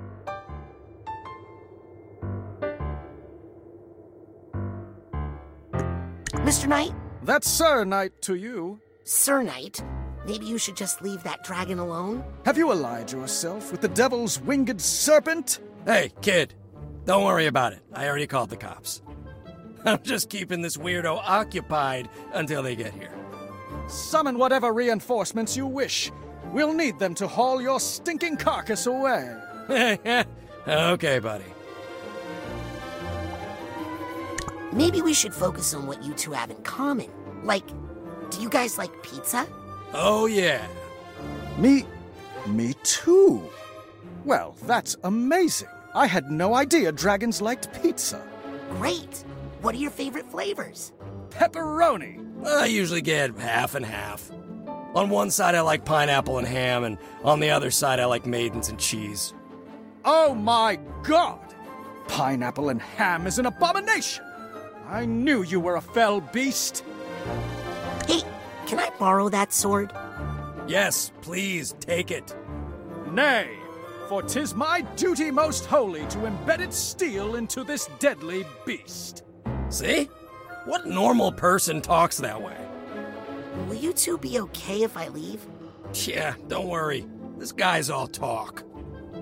Mr. 6.33 6.67
Knight, 6.67 6.91
That's 7.25 7.49
Sir 7.49 7.85
Knight 7.85 8.21
to 8.23 8.35
you. 8.35 8.81
Sir 9.05 9.43
Knight, 9.43 9.81
maybe 10.27 10.45
you 10.45 10.57
should 10.57 10.75
just 10.75 11.01
leave 11.01 11.23
that 11.23 11.41
dragon 11.45 11.79
alone? 11.79 12.21
Have 12.45 12.57
you 12.57 12.69
allied 12.69 13.13
yourself 13.13 13.71
with 13.71 13.79
the 13.79 13.87
devil's 13.87 14.41
winged 14.41 14.81
serpent? 14.81 15.61
Hey, 15.85 16.11
kid, 16.21 16.53
don't 17.05 17.23
worry 17.23 17.45
about 17.45 17.71
it. 17.71 17.79
I 17.93 18.09
already 18.09 18.27
called 18.27 18.49
the 18.49 18.57
cops. 18.57 19.01
I'm 19.85 20.03
just 20.03 20.29
keeping 20.29 20.61
this 20.61 20.75
weirdo 20.75 21.17
occupied 21.23 22.09
until 22.33 22.61
they 22.61 22.75
get 22.75 22.93
here. 22.93 23.13
Summon 23.87 24.37
whatever 24.37 24.73
reinforcements 24.73 25.55
you 25.55 25.65
wish. 25.65 26.11
We'll 26.51 26.73
need 26.73 26.99
them 26.99 27.15
to 27.15 27.27
haul 27.27 27.61
your 27.61 27.79
stinking 27.79 28.35
carcass 28.35 28.85
away. 28.85 29.33
okay, 30.67 31.19
buddy. 31.19 31.52
Maybe 34.73 35.03
we 35.03 35.13
should 35.13 35.35
focus 35.35 35.73
on 35.75 35.85
what 35.85 36.03
you 36.03 36.13
two 36.13 36.31
have 36.31 36.49
in 36.49 36.57
common. 36.63 37.09
Like, 37.43 37.67
do 38.31 38.41
you 38.41 38.49
guys 38.49 38.79
like 38.79 39.03
pizza? 39.03 39.47
Oh, 39.93 40.25
yeah. 40.25 40.65
Me. 41.59 41.85
me 42.47 42.73
too. 42.81 43.47
Well, 44.25 44.55
that's 44.63 44.97
amazing. 45.03 45.67
I 45.93 46.07
had 46.07 46.31
no 46.31 46.55
idea 46.55 46.91
dragons 46.91 47.39
liked 47.39 47.71
pizza. 47.83 48.25
Great. 48.71 49.23
What 49.61 49.75
are 49.75 49.77
your 49.77 49.91
favorite 49.91 50.29
flavors? 50.31 50.91
Pepperoni. 51.29 52.19
I 52.43 52.65
usually 52.65 53.01
get 53.01 53.37
half 53.37 53.75
and 53.75 53.85
half. 53.85 54.31
On 54.95 55.09
one 55.09 55.29
side, 55.29 55.53
I 55.53 55.61
like 55.61 55.85
pineapple 55.85 56.39
and 56.39 56.47
ham, 56.47 56.83
and 56.83 56.97
on 57.23 57.39
the 57.39 57.51
other 57.51 57.69
side, 57.69 57.99
I 57.99 58.05
like 58.05 58.25
maidens 58.25 58.69
and 58.69 58.79
cheese. 58.79 59.33
Oh 60.03 60.33
my 60.33 60.79
god! 61.03 61.39
Pineapple 62.07 62.69
and 62.69 62.81
ham 62.81 63.27
is 63.27 63.39
an 63.39 63.45
abomination! 63.45 64.25
I 64.93 65.05
knew 65.05 65.41
you 65.41 65.59
were 65.59 65.77
a 65.77 65.81
fell 65.81 66.21
beast. 66.21 66.85
Hey, 68.05 68.21
can 68.67 68.77
I 68.77 68.91
borrow 68.99 69.27
that 69.29 69.51
sword? 69.51 69.91
Yes, 70.67 71.11
please, 71.21 71.73
take 71.79 72.11
it. 72.11 72.35
Nay, 73.09 73.49
for 74.07 74.21
tis 74.21 74.53
my 74.53 74.81
duty 74.95 75.31
most 75.31 75.65
holy 75.65 76.01
to 76.01 76.19
embed 76.19 76.59
its 76.59 76.77
steel 76.77 77.37
into 77.37 77.63
this 77.63 77.89
deadly 77.97 78.45
beast. 78.67 79.23
See? 79.69 80.09
What 80.65 80.85
normal 80.85 81.31
person 81.31 81.81
talks 81.81 82.19
that 82.19 82.39
way? 82.39 82.63
Will 83.67 83.73
you 83.73 83.93
two 83.93 84.19
be 84.19 84.39
okay 84.41 84.83
if 84.83 84.95
I 84.95 85.07
leave? 85.07 85.43
Yeah, 86.05 86.35
don't 86.47 86.67
worry. 86.67 87.07
This 87.39 87.51
guy's 87.51 87.89
all 87.89 88.07
talk. 88.07 88.63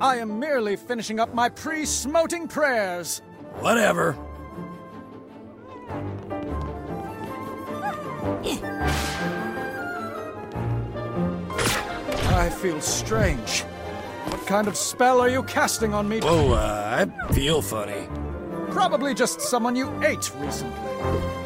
I 0.02 0.18
am 0.18 0.38
merely 0.38 0.76
finishing 0.76 1.22
up 1.22 1.34
my 1.34 1.48
pre 1.48 1.86
smoting 1.86 2.50
prayers. 2.50 3.22
Whatever. 3.62 4.18
I 12.42 12.50
feel 12.50 12.82
strange. 12.82 13.62
What 14.32 14.48
kind 14.48 14.68
of 14.68 14.76
spell 14.76 15.22
are 15.22 15.30
you 15.30 15.44
casting 15.44 15.94
on 15.94 16.10
me? 16.10 16.22
Whoa, 16.22 16.54
uh, 16.54 17.06
I 17.08 17.34
feel 17.34 17.62
funny. 17.62 18.08
Probably 18.72 19.14
just 19.14 19.42
someone 19.42 19.76
you 19.76 19.94
ate 20.04 20.32
recently. 20.40 21.41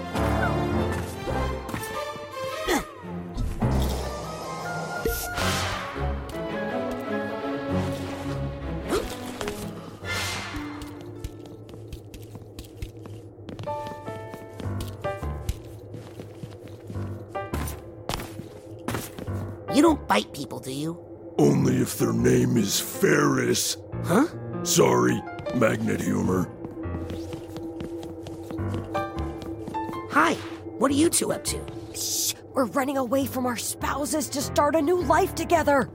Do 20.65 20.73
you? 20.73 20.97
Only 21.37 21.77
if 21.77 21.99
their 21.99 22.11
name 22.11 22.57
is 22.57 22.79
Ferris. 22.79 23.77
Huh? 24.03 24.25
Sorry, 24.63 25.21
magnet 25.53 26.01
humor. 26.01 26.49
Hi, 30.09 30.33
what 30.79 30.89
are 30.89 30.95
you 30.95 31.09
two 31.09 31.31
up 31.31 31.43
to? 31.45 31.61
Shh! 31.95 32.33
We're 32.53 32.65
running 32.65 32.97
away 32.97 33.27
from 33.27 33.45
our 33.45 33.57
spouses 33.57 34.27
to 34.29 34.41
start 34.41 34.75
a 34.75 34.81
new 34.81 35.03
life 35.03 35.35
together. 35.35 35.87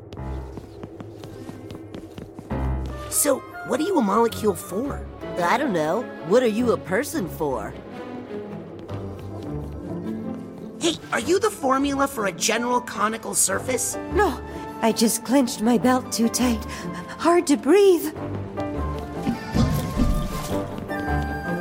So, 3.09 3.40
what 3.66 3.80
are 3.80 3.85
you 3.85 3.98
a 3.98 4.02
molecule 4.02 4.54
for? 4.54 5.04
I 5.38 5.59
don't 5.59 5.72
know. 5.72 6.02
What 6.28 6.44
are 6.44 6.54
you 6.61 6.72
a 6.72 6.76
person 6.76 7.28
for? 7.28 7.74
Hey, 10.80 10.94
are 11.12 11.20
you 11.20 11.38
the 11.38 11.50
formula 11.50 12.06
for 12.06 12.26
a 12.26 12.33
general 12.33 12.80
conical 12.80 13.35
surface? 13.35 13.96
No, 14.12 14.40
I 14.82 14.92
just 14.92 15.24
clenched 15.24 15.60
my 15.60 15.76
belt 15.76 16.10
too 16.10 16.28
tight. 16.28 16.64
Hard 17.18 17.46
to 17.48 17.56
breathe. 17.58 18.14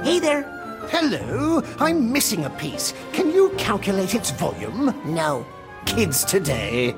Hey 0.05 0.19
there. 0.19 0.43
Hello, 0.89 1.61
I'm 1.79 2.11
missing 2.13 2.45
a 2.45 2.49
piece. 2.51 2.93
Can 3.11 3.29
you 3.31 3.49
calculate 3.57 4.15
its 4.15 4.31
volume? 4.31 4.95
No. 5.03 5.45
Kids 5.85 6.23
today. 6.23 6.91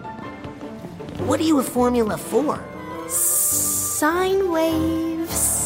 What 1.25 1.39
are 1.39 1.43
you 1.43 1.59
a 1.59 1.63
formula 1.63 2.17
for? 2.17 2.63
Sine 3.09 4.51
waves. 4.51 5.57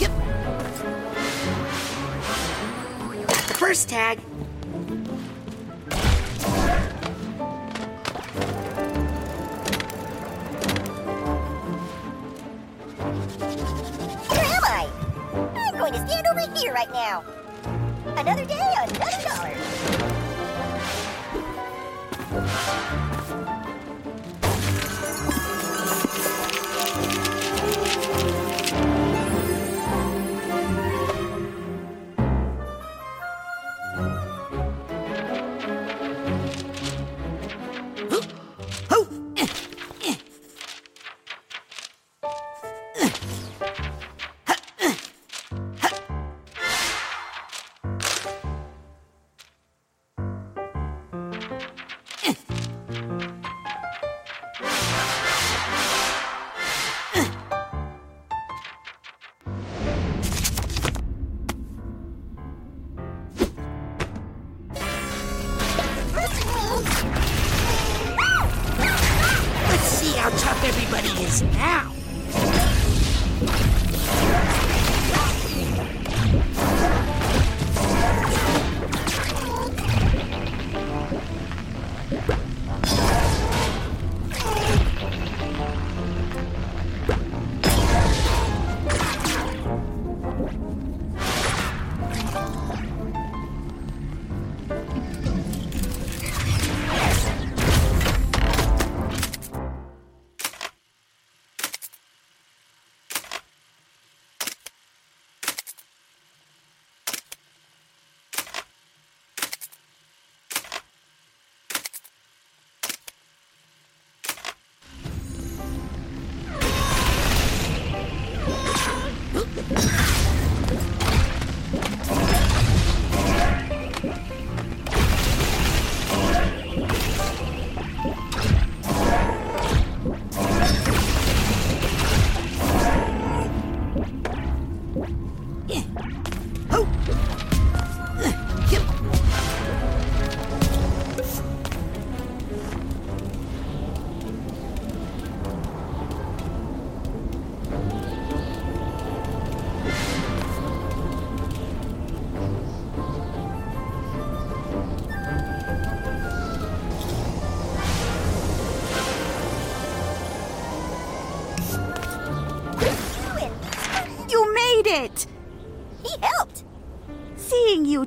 Yep. 0.00 0.10
Got 3.26 3.46
the 3.46 3.54
first 3.58 3.90
tag. 3.90 4.18
Right 16.80 16.92
now. 16.94 17.22
Another 18.16 18.46
day, 18.46 18.72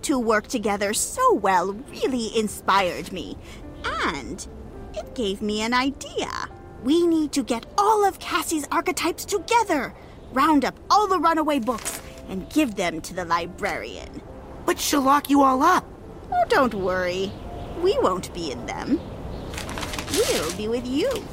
two 0.03 0.19
work 0.19 0.47
together 0.47 0.93
so 0.93 1.33
well 1.33 1.71
really 1.73 2.37
inspired 2.37 3.11
me. 3.11 3.37
And 4.05 4.45
it 4.93 5.15
gave 5.15 5.41
me 5.41 5.61
an 5.61 5.73
idea. 5.73 6.29
We 6.83 7.07
need 7.07 7.31
to 7.31 7.43
get 7.43 7.65
all 7.77 8.05
of 8.05 8.19
Cassie's 8.19 8.67
archetypes 8.69 9.23
together, 9.23 9.93
round 10.33 10.65
up 10.65 10.77
all 10.89 11.07
the 11.07 11.19
runaway 11.19 11.59
books, 11.59 12.01
and 12.27 12.49
give 12.49 12.75
them 12.75 12.99
to 13.01 13.13
the 13.13 13.25
librarian. 13.25 14.21
But 14.65 14.79
she'll 14.79 15.01
lock 15.01 15.29
you 15.29 15.41
all 15.41 15.63
up. 15.63 15.85
Oh, 16.31 16.45
don't 16.49 16.73
worry. 16.73 17.31
We 17.81 17.97
won't 17.99 18.33
be 18.33 18.51
in 18.51 18.65
them. 18.65 18.99
We'll 20.11 20.57
be 20.57 20.67
with 20.67 20.85
you. 20.85 21.23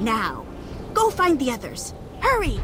Now, 0.00 0.44
go 0.92 1.10
find 1.10 1.38
the 1.38 1.52
others. 1.52 1.94
Hurry! 2.20 2.60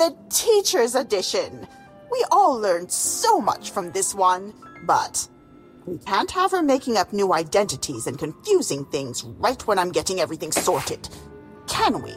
The 0.00 0.16
teacher's 0.30 0.94
edition. 0.94 1.68
We 2.10 2.24
all 2.32 2.58
learned 2.58 2.90
so 2.90 3.38
much 3.38 3.70
from 3.70 3.92
this 3.92 4.14
one, 4.14 4.54
but 4.84 5.28
we 5.84 5.98
can't 5.98 6.30
have 6.30 6.52
her 6.52 6.62
making 6.62 6.96
up 6.96 7.12
new 7.12 7.34
identities 7.34 8.06
and 8.06 8.18
confusing 8.18 8.86
things 8.86 9.22
right 9.22 9.60
when 9.66 9.78
I'm 9.78 9.92
getting 9.92 10.18
everything 10.18 10.52
sorted. 10.52 11.06
Can 11.68 12.00
we? 12.00 12.14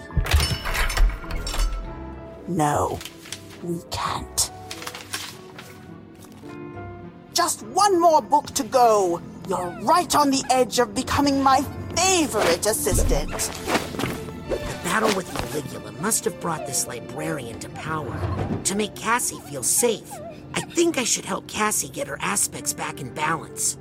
No, 2.47 2.99
we 3.63 3.81
can't. 3.91 4.49
Just 7.33 7.63
one 7.63 7.99
more 7.99 8.21
book 8.21 8.45
to 8.51 8.63
go. 8.63 9.21
You're 9.49 9.77
right 9.81 10.15
on 10.15 10.31
the 10.31 10.43
edge 10.49 10.79
of 10.79 10.95
becoming 10.95 11.43
my 11.43 11.59
favorite 11.97 12.65
assistant. 12.65 13.51
The 14.49 14.55
battle 14.83 15.15
with 15.15 15.29
Maligula 15.33 15.99
must 16.01 16.25
have 16.25 16.39
brought 16.39 16.67
this 16.67 16.87
librarian 16.87 17.59
to 17.59 17.69
power 17.69 18.15
to 18.63 18.75
make 18.75 18.95
Cassie 18.95 19.39
feel 19.39 19.63
safe. 19.63 20.11
I 20.53 20.61
think 20.61 20.97
I 20.97 21.03
should 21.03 21.25
help 21.25 21.47
Cassie 21.47 21.89
get 21.89 22.07
her 22.07 22.17
aspects 22.21 22.73
back 22.73 22.99
in 22.99 23.13
balance. 23.13 23.77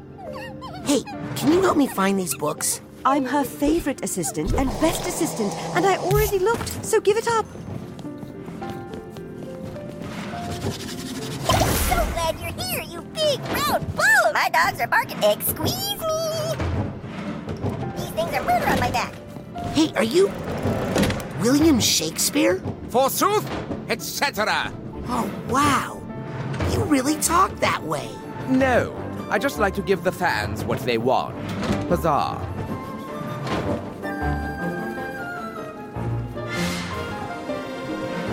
Hey, 0.85 1.03
can 1.37 1.53
you 1.53 1.61
help 1.61 1.77
me 1.77 1.87
find 1.87 2.19
these 2.19 2.35
books? 2.35 2.81
I'm 3.05 3.25
her 3.25 3.45
favorite 3.45 4.05
assistant 4.05 4.53
and 4.53 4.71
best 4.81 5.07
assistant, 5.07 5.53
and 5.75 5.85
I 5.85 5.97
already 5.97 6.39
looked, 6.39 6.85
so 6.85 7.01
give 7.01 7.17
it 7.17 7.27
up. 7.29 7.47
So 11.89 11.97
glad 12.13 12.39
you're 12.41 12.65
here, 12.65 12.83
you 12.83 13.03
big 13.13 13.41
round 13.41 13.97
ball! 13.97 14.33
My 14.33 14.49
dogs 14.53 14.81
are 14.81 14.87
barking. 14.87 15.23
Egg 15.25 15.43
squeeze 15.43 15.75
me! 15.75 16.55
These 17.97 18.11
things 18.11 18.33
are 18.35 18.45
murder 18.45 18.69
on 18.69 18.79
my 18.79 18.91
back. 18.93 19.13
Hey, 19.73 19.91
are 19.97 20.05
you 20.05 20.31
William 21.41 21.81
Shakespeare? 21.81 22.63
Forsooth, 22.91 23.51
etc. 23.89 24.71
Oh, 25.09 25.31
wow. 25.49 25.99
You 26.73 26.85
really 26.85 27.17
talk 27.21 27.59
that 27.61 27.83
way. 27.83 28.11
No, 28.51 28.95
I 29.31 29.39
just 29.39 29.59
like 29.59 29.75
to 29.77 29.81
give 29.81 30.05
the 30.05 30.13
fans 30.13 30.63
what 30.63 30.81
they 30.81 30.99
want. 30.99 31.35
Huzzah. 31.89 32.37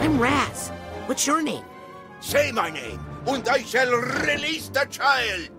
I'm 0.01 0.19
Raz. 0.19 0.69
What's 1.05 1.25
your 1.25 1.41
name? 1.41 1.63
Say 2.19 2.51
my 2.51 2.69
name, 2.69 2.99
and 3.27 3.47
I 3.47 3.63
shall 3.63 3.93
release 3.93 4.67
the 4.67 4.85
child. 4.91 5.58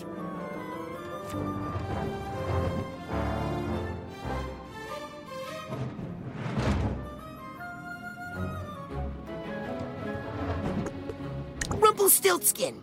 Rumpelstiltskin. 12.11 12.83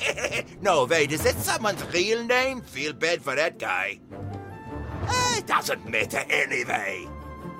no, 0.62 0.86
wait, 0.86 1.12
is 1.12 1.22
that 1.22 1.36
someone's 1.36 1.84
real 1.92 2.24
name? 2.24 2.62
Feel 2.62 2.94
bad 2.94 3.22
for 3.22 3.34
that 3.34 3.58
guy. 3.58 4.00
It 5.36 5.46
doesn't 5.46 5.86
matter 5.88 6.24
anyway. 6.30 7.06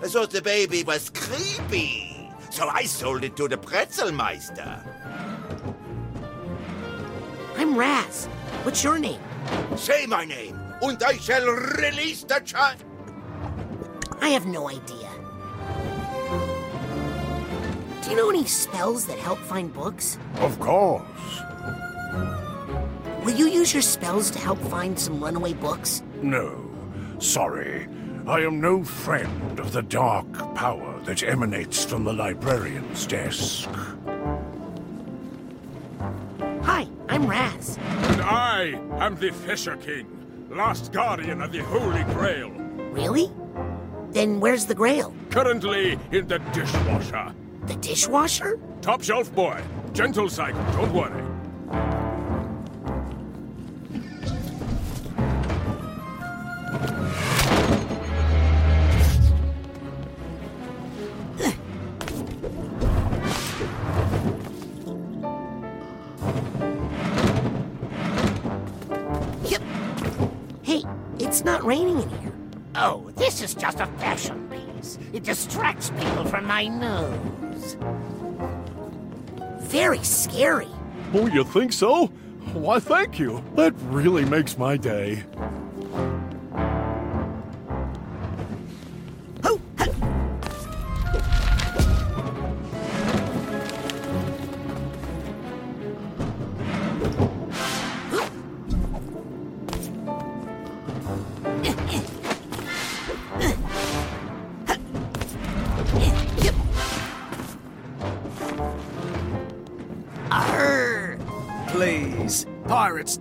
I 0.03 0.09
thought 0.09 0.31
the 0.31 0.41
baby 0.41 0.83
was 0.83 1.11
creepy, 1.11 2.31
so 2.51 2.69
I 2.69 2.85
sold 2.85 3.25
it 3.25 3.37
to 3.37 3.49
the 3.49 3.59
Pretzelmeister. 3.59 4.83
I'm 7.59 7.77
Raz. 7.77 8.27
What's 8.63 8.83
your 8.83 8.99
name? 8.99 9.21
Say 9.77 10.07
my 10.07 10.25
name, 10.25 10.59
and 10.81 11.03
I 11.03 11.19
shall 11.19 11.47
release 11.47 12.25
the 12.25 12.41
child. 12.41 12.83
I 14.23 14.31
have 14.31 14.47
no 14.47 14.71
idea. 14.71 15.14
Do 18.05 18.11
you 18.11 18.17
know 18.17 18.29
any 18.29 18.45
spells 18.45 19.07
that 19.07 19.19
help 19.19 19.39
find 19.39 19.73
books? 19.73 20.19
Of 20.37 20.61
course. 20.61 21.41
Will 23.25 23.35
you 23.35 23.49
use 23.49 23.73
your 23.73 23.81
spells 23.81 24.31
to 24.33 24.39
help 24.39 24.59
find 24.59 24.99
some 25.01 25.25
runaway 25.25 25.55
books? 25.55 26.03
No. 26.21 26.71
Sorry. 27.19 27.89
I 28.27 28.41
am 28.41 28.61
no 28.61 28.85
friend 28.85 29.59
of 29.59 29.73
the 29.73 29.81
dark 29.81 30.31
power 30.55 31.01
that 31.05 31.23
emanates 31.23 31.83
from 31.83 32.05
the 32.05 32.13
librarian's 32.13 33.07
desk. 33.07 33.71
Hi, 36.63 36.87
I'm 37.09 37.27
Raz. 37.27 37.79
And 37.79 38.21
I 38.21 38.79
am 39.01 39.17
the 39.17 39.31
Fisher 39.31 39.79
King, 39.79 40.07
last 40.51 40.93
guardian 40.93 41.41
of 41.41 41.53
the 41.53 41.63
Holy 41.63 42.05
Grail. 42.13 42.51
Really? 42.51 43.31
Then 44.11 44.41
where's 44.41 44.67
the 44.67 44.75
grail? 44.75 45.15
Currently 45.31 45.99
in 46.13 46.29
the 46.29 46.39
dishwasher. 46.53 47.35
The 47.67 47.77
dishwasher? 47.77 48.59
Top 48.83 49.03
shelf 49.03 49.35
boy. 49.35 49.63
Gentle 49.95 50.29
cycle, 50.29 50.63
don't 50.73 50.93
worry. 50.93 51.23
Yep. 69.45 69.63
Hey, 70.63 70.83
it's 71.19 71.45
not 71.45 71.65
raining 71.65 72.03
in 72.03 72.09
here. 72.11 72.33
Oh, 72.75 73.11
this 73.17 73.41
is 73.41 73.55
just 73.55 73.81
a 73.81 73.87
fashion 73.87 74.51
piece. 74.51 74.99
It 75.13 75.23
distracts 75.23 75.91
people 75.91 76.25
from 76.25 76.45
my 76.47 76.67
nose. 76.67 77.44
Very 79.75 80.05
scary. 80.05 80.69
Oh, 81.13 81.27
you 81.27 81.43
think 81.43 81.73
so? 81.73 82.07
Why, 82.53 82.79
thank 82.79 83.19
you. 83.19 83.43
That 83.57 83.75
really 83.91 84.25
makes 84.25 84.57
my 84.57 84.77
day. 84.77 85.25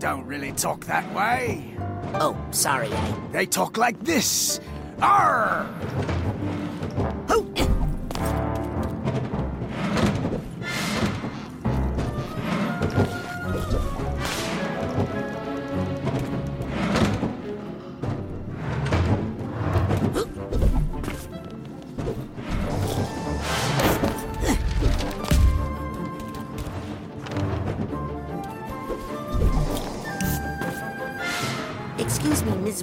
Don't 0.04 0.26
really 0.26 0.52
talk 0.52 0.84
that 0.84 1.10
way. 1.16 1.64
Oh, 2.16 2.36
sorry, 2.52 2.90
I. 2.90 3.16
They 3.32 3.46
talk 3.46 3.78
like 3.78 3.98
this. 4.04 4.60
Arr! 5.02 5.66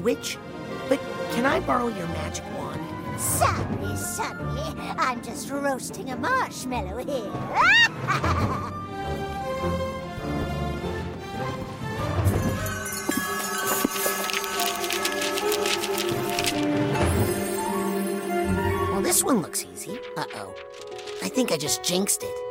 Witch, 0.01 0.39
but 0.89 0.99
can 1.33 1.47
I 1.47 1.61
borrow 1.61 1.89
your 1.89 2.07
magic 2.09 2.45
wand? 2.57 2.81
Sorry, 3.21 3.97
sorry. 3.97 4.75
I'm 4.99 5.23
just 5.23 5.51
roasting 5.51 6.11
a 6.11 6.17
marshmallow 6.17 7.05
here. 7.05 7.31
Well, 18.91 19.03
this 19.03 19.23
one 19.23 19.43
looks 19.43 19.65
easy. 19.73 19.99
Uh 20.17 20.25
oh. 20.35 20.55
I 21.23 21.29
think 21.29 21.53
I 21.53 21.57
just 21.57 21.83
jinxed 21.83 22.23
it. 22.23 22.50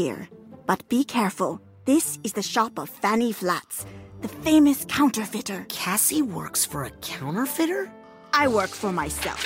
Here, 0.00 0.30
but 0.64 0.88
be 0.88 1.04
careful. 1.04 1.60
This 1.84 2.18
is 2.24 2.32
the 2.32 2.50
shop 2.54 2.78
of 2.78 2.88
Fanny 2.88 3.32
Flats, 3.32 3.84
the 4.22 4.28
famous 4.28 4.86
counterfeiter. 4.88 5.66
Cassie 5.68 6.22
works 6.22 6.64
for 6.64 6.84
a 6.84 6.90
counterfeiter? 7.02 7.92
I 8.32 8.48
work 8.48 8.70
for 8.70 8.92
myself, 8.92 9.42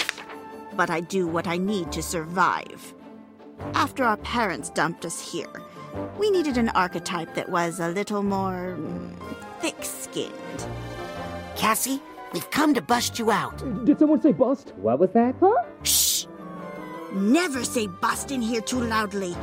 but 0.77 0.90
I 0.90 1.01
do 1.01 1.27
what 1.27 1.49
I 1.49 1.57
need 1.57 1.90
to 1.90 2.03
survive. 2.03 2.95
After 3.75 4.05
our 4.05 4.19
parents 4.19 4.71
dumped 4.71 5.05
us 5.05 5.19
here, 5.33 5.55
we 6.21 6.31
needed 6.31 6.57
an 6.57 6.69
archetype 6.69 7.35
that 7.35 7.49
was 7.49 7.81
a 7.81 7.88
little 7.88 8.23
more 8.23 8.77
mm, 8.79 9.12
thick 9.61 9.83
skinned. 9.83 10.61
Cassie, 11.57 12.01
we've 12.33 12.51
come 12.53 12.75
to 12.75 12.83
bust 12.83 13.19
you 13.19 13.33
out. 13.33 13.59
Did 13.85 13.99
someone 13.99 14.23
say 14.23 14.31
bust? 14.31 14.73
What 14.77 15.01
was 15.01 15.11
that? 15.14 15.35
Huh? 15.40 15.64
Shh! 15.83 16.27
Never 17.12 17.64
say 17.64 17.88
bust 17.88 18.31
in 18.31 18.40
here 18.40 18.61
too 18.61 18.81
loudly. 18.81 19.35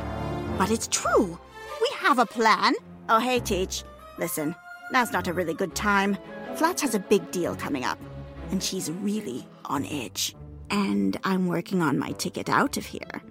But 0.58 0.70
it's 0.70 0.88
true. 0.88 1.38
We 1.80 1.88
have 1.96 2.18
a 2.18 2.26
plan. 2.26 2.74
Oh, 3.08 3.18
hey, 3.18 3.40
Teach. 3.40 3.84
Listen, 4.18 4.54
now's 4.92 5.12
not 5.12 5.28
a 5.28 5.32
really 5.32 5.54
good 5.54 5.74
time. 5.74 6.16
Flats 6.54 6.82
has 6.82 6.94
a 6.94 7.00
big 7.00 7.30
deal 7.30 7.56
coming 7.56 7.84
up, 7.84 7.98
and 8.50 8.62
she's 8.62 8.90
really 8.90 9.46
on 9.64 9.84
edge. 9.86 10.34
And 10.70 11.16
I'm 11.24 11.48
working 11.48 11.82
on 11.82 11.98
my 11.98 12.12
ticket 12.12 12.48
out 12.48 12.76
of 12.76 12.86
here. 12.86 13.22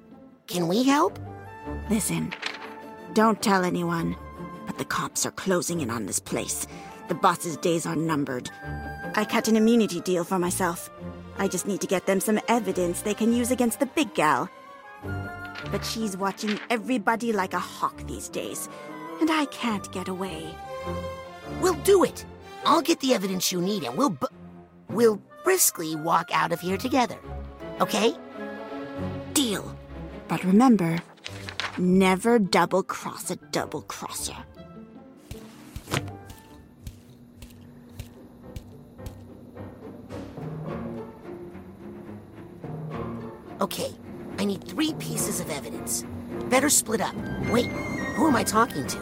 Can 0.48 0.68
we 0.68 0.84
help? 0.84 1.20
Listen, 1.90 2.34
don't 3.14 3.42
tell 3.42 3.64
anyone, 3.64 4.16
but 4.66 4.78
the 4.78 4.86
cops 4.86 5.26
are 5.26 5.32
closing 5.32 5.82
in 5.82 5.90
on 5.90 6.06
this 6.06 6.20
place. 6.20 6.68
The 7.08 7.16
boss's 7.16 7.58
days 7.58 7.86
are 7.86 7.96
numbered. 7.96 8.50
I 9.16 9.26
cut 9.26 9.48
an 9.48 9.58
immunity 9.58 10.02
deal 10.02 10.24
for 10.24 10.40
myself. 10.40 10.90
I 11.38 11.48
just 11.48 11.68
need 11.68 11.82
to 11.82 11.88
get 11.88 12.06
them 12.06 12.20
some 12.20 12.40
evidence 12.48 13.02
they 13.02 13.14
can 13.14 13.34
use 13.34 13.52
against 13.52 13.80
the 13.80 13.86
big 13.86 14.14
gal. 14.14 14.50
But 15.70 15.86
she's 15.86 16.18
watching 16.18 16.60
everybody 16.70 17.34
like 17.34 17.54
a 17.54 17.60
hawk 17.60 18.08
these 18.08 18.30
days, 18.30 18.70
and 19.20 19.30
I 19.30 19.46
can't 19.46 19.92
get 19.92 20.08
away. 20.08 20.56
We'll 21.62 21.82
do 21.84 22.04
it. 22.04 22.26
I'll 22.66 22.82
get 22.82 23.00
the 23.00 23.14
evidence 23.14 23.52
you 23.52 23.62
need, 23.62 23.84
and 23.84 23.98
we'll 23.98 24.18
we'll 24.90 25.22
briskly 25.44 25.96
walk 25.96 26.30
out 26.34 26.52
of 26.52 26.62
here 26.62 26.78
together. 26.78 27.18
Okay? 27.80 28.14
Deal. 29.34 29.76
But 30.28 30.44
remember, 30.44 31.00
never 31.78 32.40
double 32.40 32.84
cross 32.84 33.32
a 33.32 33.36
double 33.36 33.82
crosser. 33.82 34.36
Okay, 43.60 43.92
I 44.42 44.44
need 44.44 44.64
three 44.64 44.94
pieces 44.94 45.40
of 45.40 45.52
evidence. 45.52 46.04
Better 46.50 46.68
split 46.68 47.00
up. 47.00 47.14
Wait, 47.52 47.68
who 48.16 48.28
am 48.28 48.36
I 48.36 48.44
talking 48.44 48.88
to? 48.88 48.98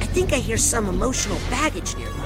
I 0.00 0.06
think 0.12 0.32
I 0.32 0.36
hear 0.36 0.56
some 0.56 0.86
emotional 0.86 1.38
baggage 1.50 1.96
nearby. 1.96 2.17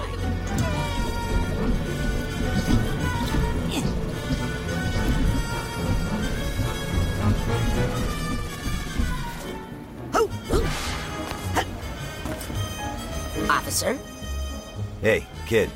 Hey, 15.02 15.26
kid. 15.46 15.68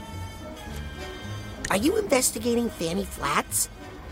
are 1.69 1.77
you 1.77 1.97
investigating 1.97 2.71
Fanny 2.71 3.05
Flats? 3.05 3.69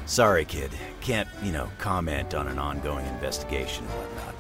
Sorry, 0.07 0.44
kid. 0.44 0.72
Can't, 1.00 1.29
you 1.40 1.53
know, 1.53 1.70
comment 1.79 2.35
on 2.35 2.48
an 2.48 2.59
ongoing 2.59 3.07
investigation 3.07 3.85
and 3.85 3.94
whatnot. 3.94 4.35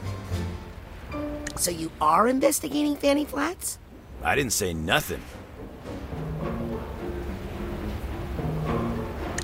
So 1.60 1.70
you 1.70 1.92
are 2.00 2.26
investigating 2.26 2.96
Fanny 2.96 3.24
Flats? 3.24 3.78
I 4.24 4.34
didn't 4.34 4.52
say 4.52 4.74
nothing. 4.74 5.20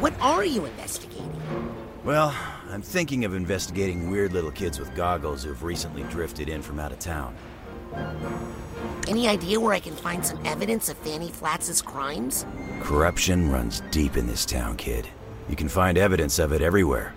What 0.00 0.14
are 0.20 0.44
you 0.44 0.64
investigating? 0.64 1.30
Well, 2.02 2.34
I'm 2.70 2.82
thinking 2.82 3.24
of 3.24 3.36
investigating 3.36 4.10
weird 4.10 4.32
little 4.32 4.50
kids 4.50 4.80
with 4.80 4.92
goggles 4.96 5.44
who've 5.44 5.62
recently 5.62 6.02
drifted 6.04 6.48
in 6.48 6.60
from 6.60 6.80
out 6.80 6.90
of 6.90 6.98
town. 6.98 7.36
Any 9.08 9.28
idea 9.28 9.58
where 9.58 9.74
I 9.74 9.80
can 9.80 9.94
find 9.94 10.24
some 10.24 10.38
evidence 10.46 10.88
of 10.88 10.96
Fanny 10.98 11.30
Flats' 11.30 11.82
crimes? 11.82 12.46
Corruption 12.80 13.50
runs 13.50 13.82
deep 13.90 14.16
in 14.16 14.26
this 14.26 14.46
town, 14.46 14.76
kid. 14.76 15.08
You 15.48 15.56
can 15.56 15.68
find 15.68 15.98
evidence 15.98 16.38
of 16.38 16.52
it 16.52 16.62
everywhere, 16.62 17.12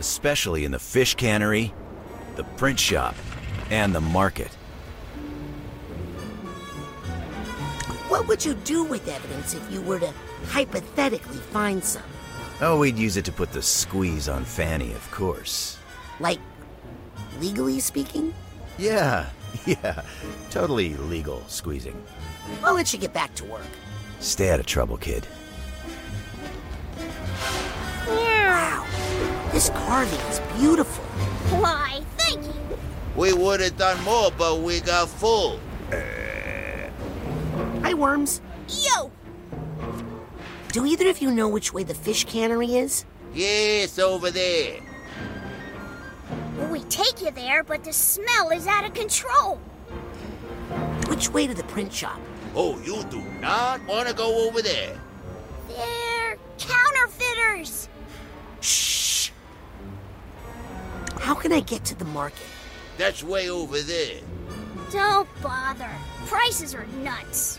especially 0.00 0.64
in 0.64 0.72
the 0.72 0.78
fish 0.78 1.14
cannery, 1.14 1.74
the 2.36 2.44
print 2.44 2.80
shop, 2.80 3.14
and 3.70 3.94
the 3.94 4.00
market. 4.00 4.50
What 8.08 8.28
would 8.28 8.44
you 8.44 8.54
do 8.54 8.84
with 8.84 9.06
evidence 9.08 9.54
if 9.54 9.70
you 9.70 9.82
were 9.82 9.98
to 9.98 10.12
hypothetically 10.46 11.36
find 11.36 11.84
some? 11.84 12.02
Oh, 12.62 12.78
we'd 12.78 12.96
use 12.96 13.18
it 13.18 13.26
to 13.26 13.32
put 13.32 13.52
the 13.52 13.60
squeeze 13.60 14.28
on 14.28 14.44
Fanny, 14.44 14.92
of 14.92 15.10
course. 15.10 15.76
Like, 16.18 16.38
legally 17.40 17.80
speaking? 17.80 18.32
Yeah, 18.78 19.28
yeah. 19.66 20.02
Totally 20.50 20.94
legal 20.94 21.42
squeezing. 21.46 22.00
I'll 22.62 22.74
let 22.74 22.92
you 22.92 22.98
get 22.98 23.12
back 23.12 23.34
to 23.36 23.44
work. 23.44 23.62
Stay 24.20 24.50
out 24.50 24.60
of 24.60 24.66
trouble, 24.66 24.96
kid. 24.96 25.26
Wow, 28.06 28.86
this 29.52 29.70
carving 29.70 30.20
is 30.30 30.40
beautiful. 30.58 31.04
Why, 31.60 32.00
thank 32.16 32.44
you. 32.44 32.78
We 33.16 33.32
would 33.32 33.60
have 33.60 33.76
done 33.76 34.02
more, 34.04 34.30
but 34.36 34.60
we 34.60 34.80
got 34.80 35.08
full. 35.08 35.58
Hi, 35.90 37.94
Worms. 37.94 38.40
Yo! 38.68 39.10
Do 40.72 40.84
either 40.84 41.08
of 41.08 41.20
you 41.20 41.30
know 41.30 41.48
which 41.48 41.72
way 41.72 41.84
the 41.84 41.94
fish 41.94 42.24
cannery 42.24 42.74
is? 42.74 43.04
Yes, 43.32 43.98
over 43.98 44.30
there. 44.30 44.80
We 46.70 46.80
take 46.84 47.22
you 47.22 47.30
there, 47.30 47.62
but 47.62 47.84
the 47.84 47.92
smell 47.92 48.50
is 48.50 48.66
out 48.66 48.84
of 48.84 48.94
control. 48.94 49.56
Which 51.08 51.28
way 51.30 51.46
to 51.46 51.54
the 51.54 51.64
print 51.64 51.92
shop? 51.92 52.18
Oh, 52.54 52.78
you 52.80 53.02
do 53.04 53.22
not 53.40 53.86
want 53.86 54.08
to 54.08 54.14
go 54.14 54.48
over 54.48 54.62
there. 54.62 54.98
They're 55.68 56.38
counterfeiters. 56.58 57.88
Shh. 58.60 59.30
How 61.20 61.34
can 61.34 61.52
I 61.52 61.60
get 61.60 61.84
to 61.86 61.94
the 61.94 62.06
market? 62.06 62.46
That's 62.96 63.22
way 63.22 63.50
over 63.50 63.80
there. 63.80 64.20
Don't 64.90 65.28
bother. 65.42 65.90
Prices 66.26 66.74
are 66.74 66.86
nuts. 67.02 67.58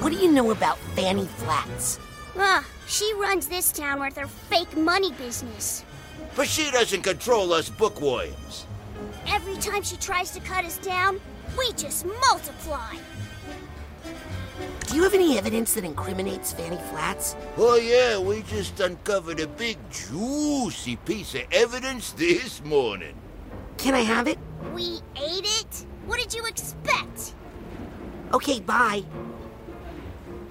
What 0.00 0.12
do 0.12 0.18
you 0.18 0.32
know 0.32 0.50
about 0.50 0.78
Fanny 0.96 1.26
Flats? 1.26 2.00
Ah, 2.36 2.66
she 2.90 3.14
runs 3.14 3.46
this 3.46 3.70
town 3.70 4.00
with 4.00 4.16
her 4.16 4.26
fake 4.26 4.76
money 4.76 5.12
business. 5.12 5.84
But 6.34 6.48
she 6.48 6.70
doesn't 6.72 7.02
control 7.02 7.52
us 7.52 7.70
bookworms. 7.70 8.66
Every 9.28 9.56
time 9.56 9.82
she 9.82 9.96
tries 9.96 10.32
to 10.32 10.40
cut 10.40 10.64
us 10.64 10.76
down, 10.78 11.20
we 11.56 11.72
just 11.74 12.04
multiply. 12.04 12.96
Do 14.88 14.96
you 14.96 15.04
have 15.04 15.14
any 15.14 15.38
evidence 15.38 15.74
that 15.74 15.84
incriminates 15.84 16.52
Fanny 16.52 16.78
Flats? 16.90 17.36
Oh, 17.56 17.76
yeah, 17.76 18.18
we 18.18 18.42
just 18.42 18.80
uncovered 18.80 19.38
a 19.38 19.46
big, 19.46 19.78
juicy 19.90 20.96
piece 20.96 21.36
of 21.36 21.42
evidence 21.52 22.10
this 22.12 22.62
morning. 22.64 23.14
Can 23.78 23.94
I 23.94 24.00
have 24.00 24.26
it? 24.26 24.38
We 24.74 25.00
ate 25.16 25.46
it? 25.46 25.86
What 26.06 26.18
did 26.18 26.34
you 26.34 26.44
expect? 26.44 27.34
Okay, 28.34 28.58
bye. 28.60 29.04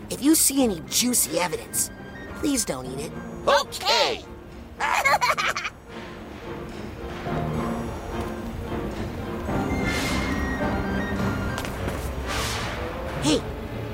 If 0.09 0.23
you 0.23 0.35
see 0.35 0.63
any 0.63 0.81
juicy 0.89 1.37
evidence, 1.37 1.91
please 2.39 2.63
don't 2.63 2.85
eat 2.85 2.99
it. 2.99 3.11
Okay. 3.47 4.23
Hey, 13.21 13.43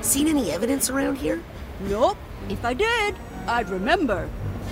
seen 0.02 0.28
any 0.28 0.52
evidence 0.52 0.88
around 0.88 1.16
here? 1.16 1.42
Nope. 1.80 2.16
If 2.48 2.64
I 2.64 2.72
did, 2.74 3.16
I'd 3.48 3.68
remember. 3.68 4.30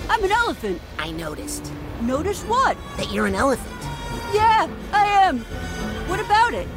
I'm 0.09 0.23
an 0.23 0.31
elephant. 0.31 0.81
I 0.97 1.11
noticed. 1.11 1.71
Notice 2.01 2.41
what? 2.43 2.77
That 2.95 3.11
you're 3.11 3.27
an 3.27 3.35
elephant. 3.35 3.75
Yeah, 4.33 4.69
I 4.93 5.05
am. 5.05 5.39
What 6.07 6.21
about 6.21 6.53
it? 6.53 6.67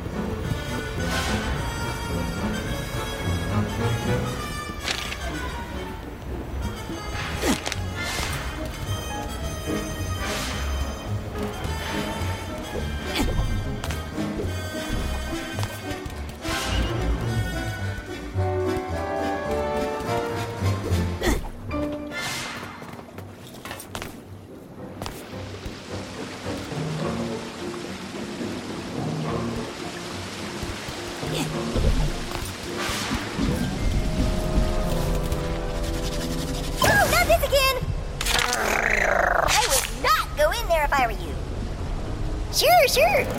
Not 37.11 37.27
this 37.27 37.43
again! 37.45 37.77
I 39.47 39.67
would 39.69 40.03
not 40.03 40.37
go 40.37 40.51
in 40.51 40.67
there 40.69 40.85
if 40.85 40.93
I 40.93 41.07
were 41.07 41.13
you. 41.13 41.35
Sure, 42.53 42.89
sure. 42.89 43.38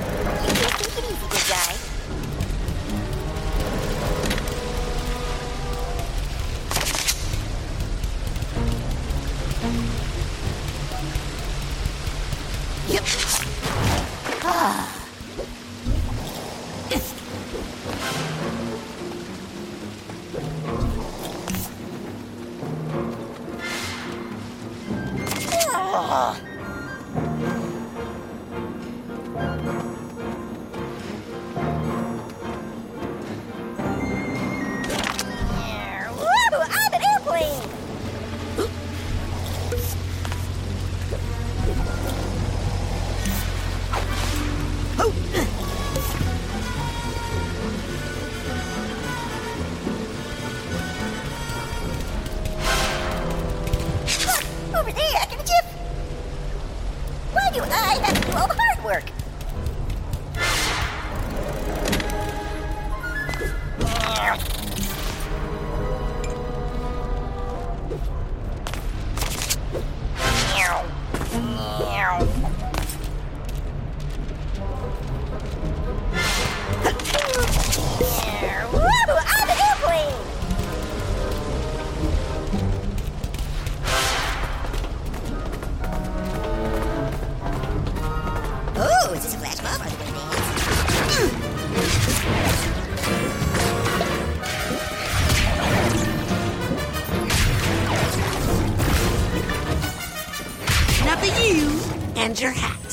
you 101.37 101.79
and 102.15 102.39
your 102.39 102.51
hat. 102.51 102.88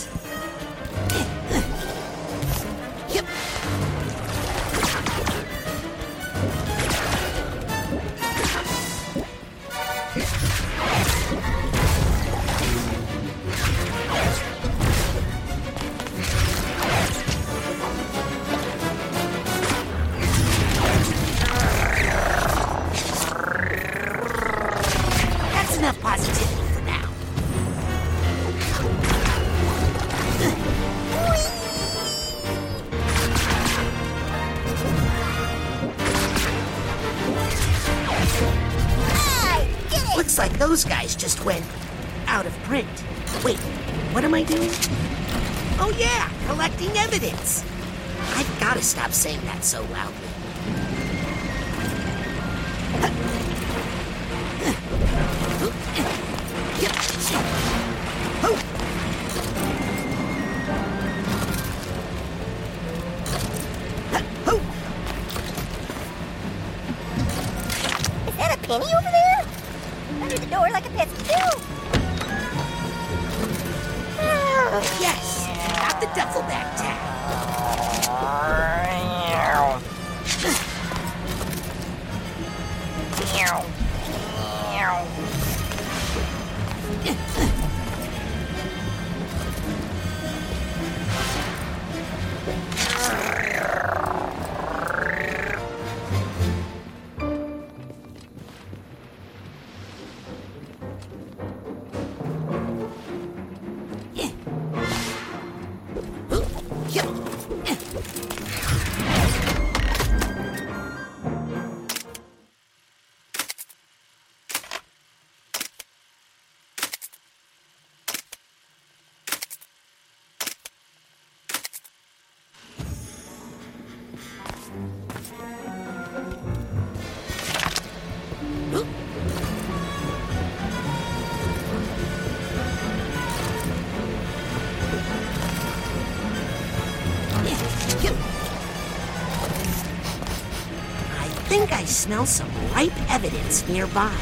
smell 142.06 142.24
some 142.24 142.48
ripe 142.72 142.92
evidence 143.10 143.68
nearby. 143.68 144.16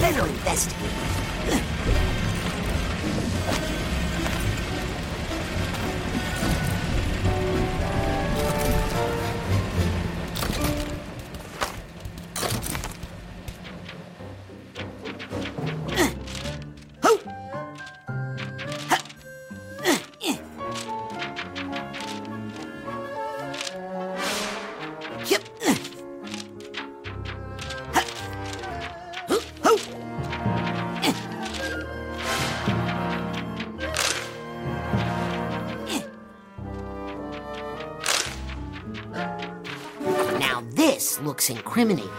Better 0.00 0.26
investigate. 0.26 1.01
criminy. 41.72 42.11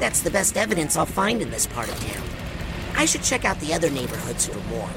That's 0.00 0.22
the 0.22 0.30
best 0.30 0.56
evidence 0.56 0.96
I'll 0.96 1.04
find 1.06 1.42
in 1.42 1.50
this 1.50 1.66
part 1.66 1.88
of 1.88 2.00
town. 2.00 2.26
I 2.96 3.04
should 3.04 3.22
check 3.22 3.44
out 3.44 3.60
the 3.60 3.74
other 3.74 3.90
neighborhoods 3.90 4.46
for 4.46 4.58
more. 4.70 4.88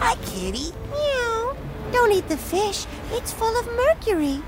Hi, 0.00 0.16
kitty. 0.24 0.72
Meow. 0.90 1.56
Don't 1.92 2.12
eat 2.12 2.28
the 2.28 2.36
fish. 2.38 2.86
It's 3.12 3.32
full 3.32 3.54
of 3.60 3.66
mercury. 3.66 4.42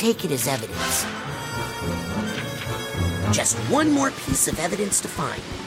Take 0.00 0.24
it 0.24 0.32
as 0.32 0.48
evidence. 0.48 1.04
Just 3.36 3.58
one 3.70 3.90
more 3.90 4.10
piece 4.10 4.48
of 4.48 4.58
evidence 4.58 4.98
to 5.02 5.08
find. 5.08 5.59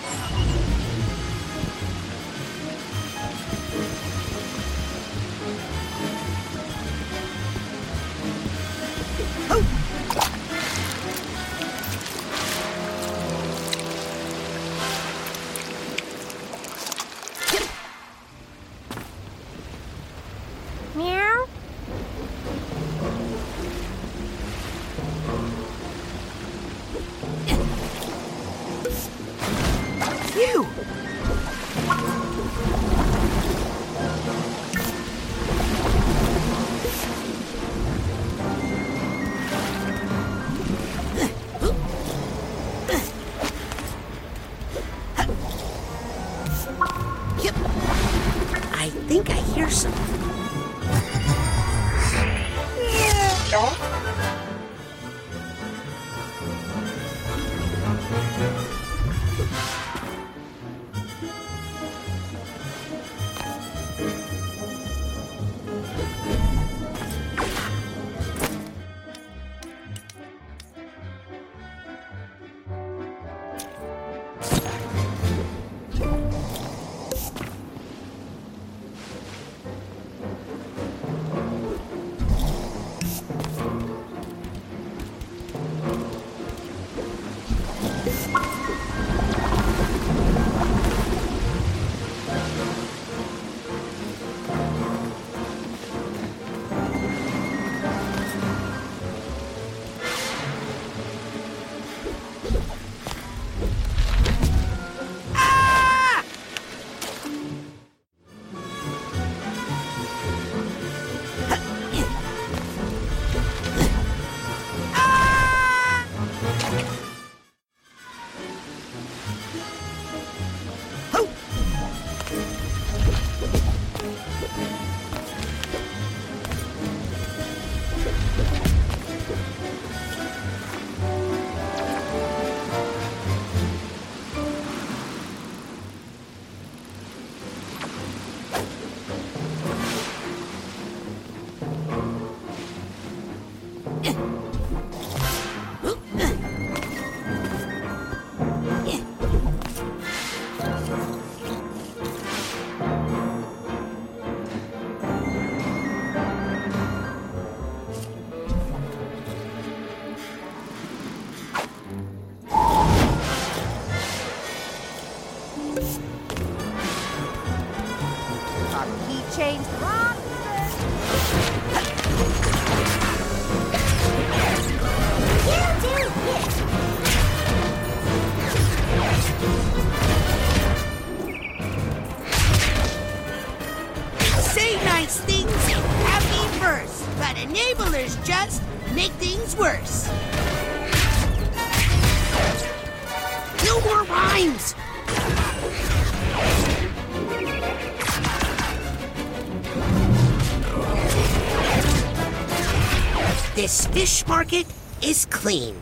Fish 203.94 204.26
market 204.28 204.66
is 205.04 205.28
clean. 205.28 205.80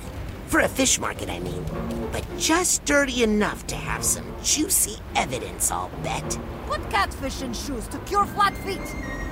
For 0.48 0.60
a 0.60 0.68
fish 0.68 1.00
market, 1.00 1.30
I 1.30 1.40
mean. 1.40 1.64
But 2.12 2.26
just 2.38 2.84
dirty 2.84 3.24
enough 3.24 3.66
to 3.68 3.76
have 3.76 4.04
some 4.04 4.26
juicy 4.44 4.98
evidence, 5.16 5.72
I'll 5.72 5.90
bet. 6.04 6.38
Put 6.68 6.90
catfish 6.90 7.42
in 7.42 7.54
shoes 7.54 7.88
to 7.88 7.98
cure 8.00 8.26
flat 8.26 8.54
feet. 8.58 8.82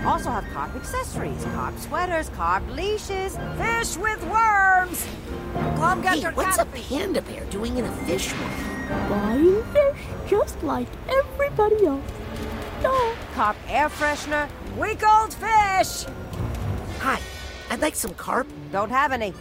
Also 0.05 0.30
have 0.30 0.45
carp 0.53 0.73
accessories, 0.77 1.43
carp 1.53 1.77
sweaters, 1.77 2.30
carp 2.30 2.63
leashes, 2.69 3.38
fish 3.57 3.97
with 3.97 4.23
worms. 4.30 5.05
Come 5.75 6.01
get 6.01 6.13
Hey, 6.13 6.21
your 6.21 6.32
what's 6.32 6.57
a 6.57 6.65
panda 6.65 7.21
bear 7.21 7.43
doing 7.45 7.77
in 7.77 7.84
a 7.84 7.91
fish 8.05 8.34
market? 8.34 9.09
Buying 9.09 9.63
fish 9.73 10.05
just 10.30 10.63
like 10.63 10.88
everybody 11.09 11.86
else. 11.86 12.11
No. 12.82 13.13
Carp 13.34 13.57
air 13.67 13.89
freshener, 13.89 14.47
week 14.77 15.05
old 15.05 15.34
fish. 15.34 16.05
Hi, 16.99 17.19
I'd 17.69 17.82
like 17.82 17.95
some 17.95 18.13
carp. 18.13 18.47
Don't 18.72 18.89
have 18.89 19.11
any. 19.11 19.32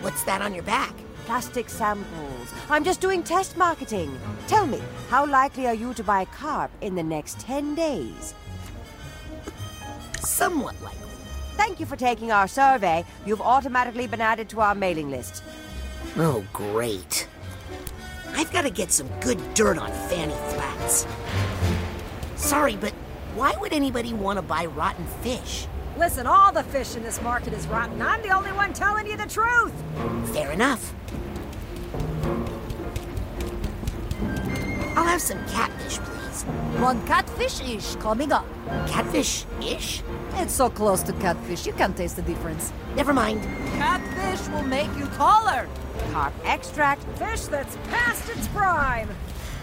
What's 0.00 0.24
that 0.24 0.42
on 0.42 0.54
your 0.54 0.64
back? 0.64 0.94
Plastic 1.26 1.68
samples. 1.68 2.52
I'm 2.68 2.82
just 2.82 3.00
doing 3.00 3.22
test 3.22 3.56
marketing. 3.56 4.18
Tell 4.48 4.66
me, 4.66 4.80
how 5.08 5.26
likely 5.26 5.66
are 5.68 5.74
you 5.74 5.94
to 5.94 6.02
buy 6.02 6.24
carp 6.24 6.70
in 6.80 6.94
the 6.96 7.02
next 7.02 7.38
10 7.40 7.74
days? 7.76 8.34
Somewhat 10.18 10.80
likely. 10.82 10.98
Thank 11.56 11.78
you 11.78 11.86
for 11.86 11.96
taking 11.96 12.32
our 12.32 12.48
survey. 12.48 13.04
You've 13.24 13.42
automatically 13.42 14.06
been 14.06 14.20
added 14.20 14.48
to 14.48 14.60
our 14.60 14.74
mailing 14.74 15.10
list. 15.10 15.44
Oh, 16.16 16.44
great. 16.52 17.28
I've 18.32 18.52
got 18.52 18.62
to 18.62 18.70
get 18.70 18.90
some 18.90 19.08
good 19.20 19.38
dirt 19.54 19.78
on 19.78 19.90
Fanny 20.08 20.34
Flats. 20.54 21.06
Sorry, 22.36 22.76
but 22.76 22.92
why 23.34 23.54
would 23.60 23.72
anybody 23.72 24.12
want 24.12 24.38
to 24.38 24.42
buy 24.42 24.66
rotten 24.66 25.06
fish? 25.22 25.66
Listen, 25.98 26.26
all 26.26 26.52
the 26.52 26.62
fish 26.64 26.96
in 26.96 27.02
this 27.02 27.20
market 27.22 27.52
is 27.52 27.66
rotten. 27.66 28.00
I'm 28.00 28.22
the 28.22 28.30
only 28.30 28.52
one 28.52 28.72
telling 28.72 29.06
you 29.06 29.16
the 29.16 29.26
truth. 29.26 29.72
Fair 30.32 30.50
enough. 30.50 30.94
I'll 34.96 35.06
have 35.06 35.20
some 35.20 35.38
catfish, 35.48 35.98
please. 35.98 36.42
One 36.80 37.06
catfish-ish 37.06 37.96
coming 37.96 38.32
up. 38.32 38.46
Catfish-ish? 38.88 40.02
It's 40.34 40.54
so 40.54 40.70
close 40.70 41.02
to 41.04 41.12
catfish, 41.14 41.66
you 41.66 41.72
can't 41.72 41.96
taste 41.96 42.16
the 42.16 42.22
difference. 42.22 42.72
Never 42.96 43.12
mind. 43.12 43.42
Catfish 43.76 44.48
will 44.48 44.62
make 44.62 44.94
you 44.96 45.06
taller. 45.16 45.68
Carp 46.12 46.32
extract, 46.44 47.02
fish 47.18 47.42
that's 47.42 47.76
past 47.88 48.28
its 48.30 48.48
prime. 48.48 49.08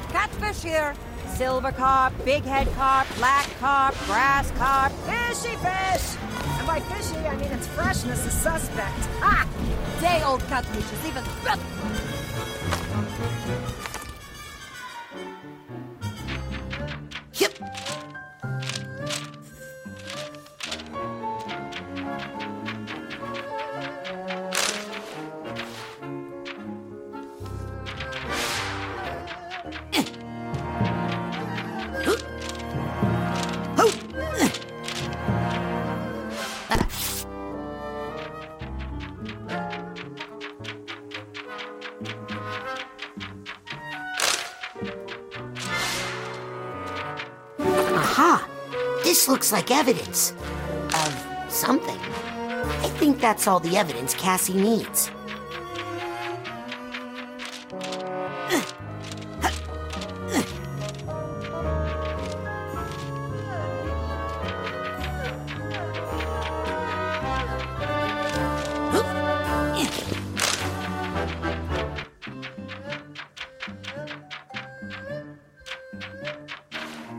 Catfish 0.10 0.64
here. 0.64 0.94
Silver 1.38 1.72
carp, 1.72 2.14
big 2.26 2.44
head 2.44 2.68
carp, 2.74 3.06
black 3.18 3.48
carp, 3.60 3.94
grass 4.08 4.50
carp, 4.58 4.92
fishy 5.06 5.56
fish. 5.58 6.18
And 6.58 6.66
by 6.66 6.80
fishy, 6.80 7.16
I 7.28 7.36
mean 7.36 7.52
its 7.52 7.68
freshness 7.68 8.26
is 8.26 8.34
suspect. 8.34 9.06
Ha! 9.22 9.48
Day 10.02 10.24
old 10.26 10.42
catfish 10.48 10.92
is 10.92 11.06
even. 11.06 11.24
Yep. 17.34 18.17
Looks 49.28 49.52
like 49.52 49.72
evidence 49.72 50.32
of 50.32 51.26
something. 51.50 52.00
I 52.00 52.90
think 52.98 53.20
that's 53.20 53.46
all 53.46 53.60
the 53.60 53.76
evidence 53.76 54.14
Cassie 54.14 54.54
needs. 54.54 55.12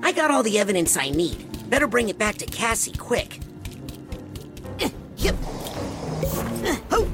I 0.02 0.12
got 0.12 0.30
all 0.30 0.42
the 0.42 0.58
evidence 0.58 0.96
I 0.96 1.10
need. 1.10 1.47
Better 1.68 1.86
bring 1.86 2.08
it 2.08 2.18
back 2.18 2.36
to 2.36 2.46
Cassie 2.46 2.92
quick. 2.92 3.40
Yep. 5.18 5.34
Oh. 6.92 7.08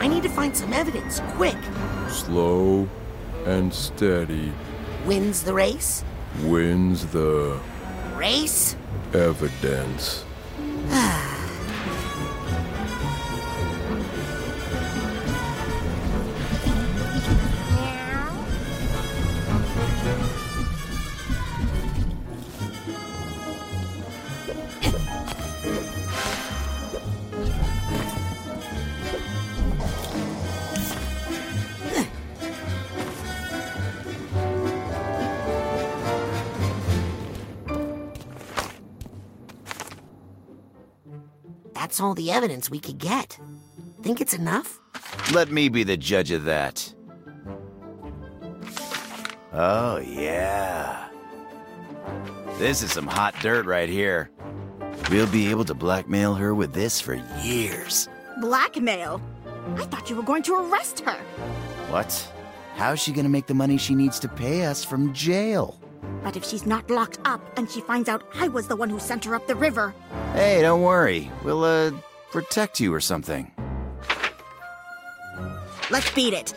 I 0.00 0.08
need 0.08 0.22
to 0.22 0.28
find 0.30 0.56
some 0.56 0.72
evidence, 0.72 1.20
quick. 1.32 1.56
Slow 2.08 2.88
and 3.44 3.72
steady 3.72 4.52
Wins 5.04 5.42
the 5.42 5.52
race? 5.52 6.04
wins 6.44 7.06
the 7.06 7.60
Race? 8.16 8.71
Evidence. 9.14 10.24
All 42.12 42.14
the 42.14 42.30
evidence 42.30 42.68
we 42.68 42.78
could 42.78 42.98
get. 42.98 43.38
Think 44.02 44.20
it's 44.20 44.34
enough? 44.34 44.78
Let 45.32 45.50
me 45.50 45.70
be 45.70 45.82
the 45.82 45.96
judge 45.96 46.30
of 46.30 46.44
that. 46.44 46.94
Oh, 49.54 49.96
yeah. 49.96 51.08
This 52.58 52.82
is 52.82 52.92
some 52.92 53.06
hot 53.06 53.34
dirt 53.40 53.64
right 53.64 53.88
here. 53.88 54.30
We'll 55.10 55.26
be 55.26 55.48
able 55.48 55.64
to 55.64 55.72
blackmail 55.72 56.34
her 56.34 56.54
with 56.54 56.74
this 56.74 57.00
for 57.00 57.14
years. 57.42 58.10
Blackmail? 58.42 59.18
I 59.76 59.84
thought 59.86 60.10
you 60.10 60.16
were 60.16 60.22
going 60.22 60.42
to 60.42 60.56
arrest 60.56 61.00
her. 61.00 61.18
What? 61.88 62.30
How's 62.74 63.00
she 63.00 63.12
gonna 63.12 63.30
make 63.30 63.46
the 63.46 63.54
money 63.54 63.78
she 63.78 63.94
needs 63.94 64.18
to 64.20 64.28
pay 64.28 64.66
us 64.66 64.84
from 64.84 65.14
jail? 65.14 65.80
But 66.22 66.36
if 66.36 66.44
she's 66.44 66.66
not 66.66 66.90
locked 66.90 67.18
up 67.24 67.40
and 67.56 67.70
she 67.70 67.80
finds 67.80 68.08
out 68.08 68.22
I 68.34 68.48
was 68.48 68.68
the 68.68 68.76
one 68.76 68.90
who 68.90 68.98
sent 68.98 69.24
her 69.24 69.34
up 69.34 69.46
the 69.46 69.54
river. 69.54 69.94
Hey, 70.34 70.60
don't 70.62 70.82
worry. 70.82 71.30
We'll, 71.44 71.64
uh, 71.64 71.92
protect 72.30 72.80
you 72.80 72.92
or 72.92 73.00
something. 73.00 73.52
Let's 75.90 76.10
beat 76.12 76.32
it. 76.32 76.54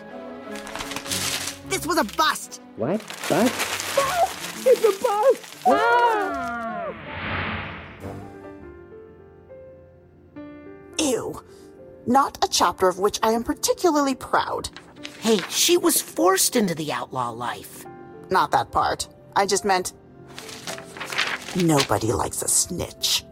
This 1.68 1.86
was 1.86 1.98
a 1.98 2.04
bust. 2.16 2.62
What? 2.78 3.02
Bust? 3.28 3.96
Bust? 3.96 4.68
it's 4.68 4.84
a 4.84 5.04
bust! 5.04 5.58
Ah! 5.68 6.94
Ew. 10.98 11.44
Not 12.08 12.44
a 12.44 12.48
chapter 12.48 12.88
of 12.88 13.00
which 13.00 13.20
I 13.22 13.32
am 13.32 13.44
particularly 13.44 14.16
proud. 14.16 14.70
Hey, 15.20 15.40
she 15.50 15.78
was 15.78 16.02
forced 16.02 16.56
into 16.56 16.76
the 16.76 16.94
outlaw 16.94 17.32
life. 17.32 17.86
Not 18.30 18.52
that 18.52 18.72
part. 18.72 19.08
I 19.36 19.46
just 19.46 19.66
meant. 19.66 19.94
Nobody 21.56 22.12
likes 22.12 22.42
a 22.42 22.48
snitch. 22.48 23.24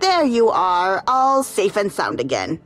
There 0.00 0.24
you 0.24 0.48
are, 0.48 1.02
all 1.06 1.42
safe 1.42 1.76
and 1.76 1.92
sound 1.92 2.20
again. 2.20 2.60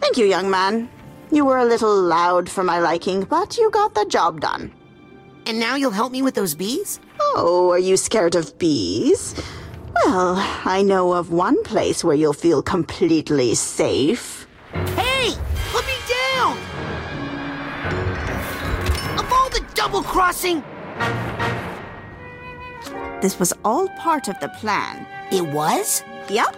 Thank 0.00 0.16
you, 0.16 0.26
young 0.26 0.50
man. 0.50 0.88
You 1.30 1.44
were 1.44 1.58
a 1.58 1.64
little 1.64 1.94
loud 2.00 2.48
for 2.48 2.64
my 2.64 2.78
liking, 2.78 3.24
but 3.24 3.58
you 3.58 3.70
got 3.70 3.94
the 3.94 4.06
job 4.06 4.40
done. 4.40 4.72
And 5.46 5.58
now 5.58 5.76
you'll 5.76 5.90
help 5.90 6.12
me 6.12 6.22
with 6.22 6.34
those 6.34 6.54
bees? 6.54 7.00
Oh, 7.20 7.70
are 7.70 7.78
you 7.78 7.96
scared 7.96 8.34
of 8.34 8.58
bees? 8.58 9.34
Well, 9.94 10.36
I 10.64 10.82
know 10.82 11.12
of 11.12 11.32
one 11.32 11.62
place 11.64 12.04
where 12.04 12.16
you'll 12.16 12.32
feel 12.32 12.62
completely 12.62 13.54
safe. 13.54 14.46
Hey! 14.72 15.07
Double 19.78 20.02
crossing. 20.02 20.60
This 23.22 23.38
was 23.38 23.54
all 23.64 23.88
part 23.90 24.26
of 24.26 24.34
the 24.40 24.48
plan. 24.48 25.06
It 25.30 25.46
was? 25.54 26.02
Yep. 26.28 26.56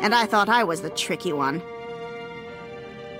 And 0.00 0.14
I 0.14 0.26
thought 0.26 0.48
I 0.48 0.62
was 0.62 0.80
the 0.80 0.90
tricky 0.90 1.32
one. 1.32 1.60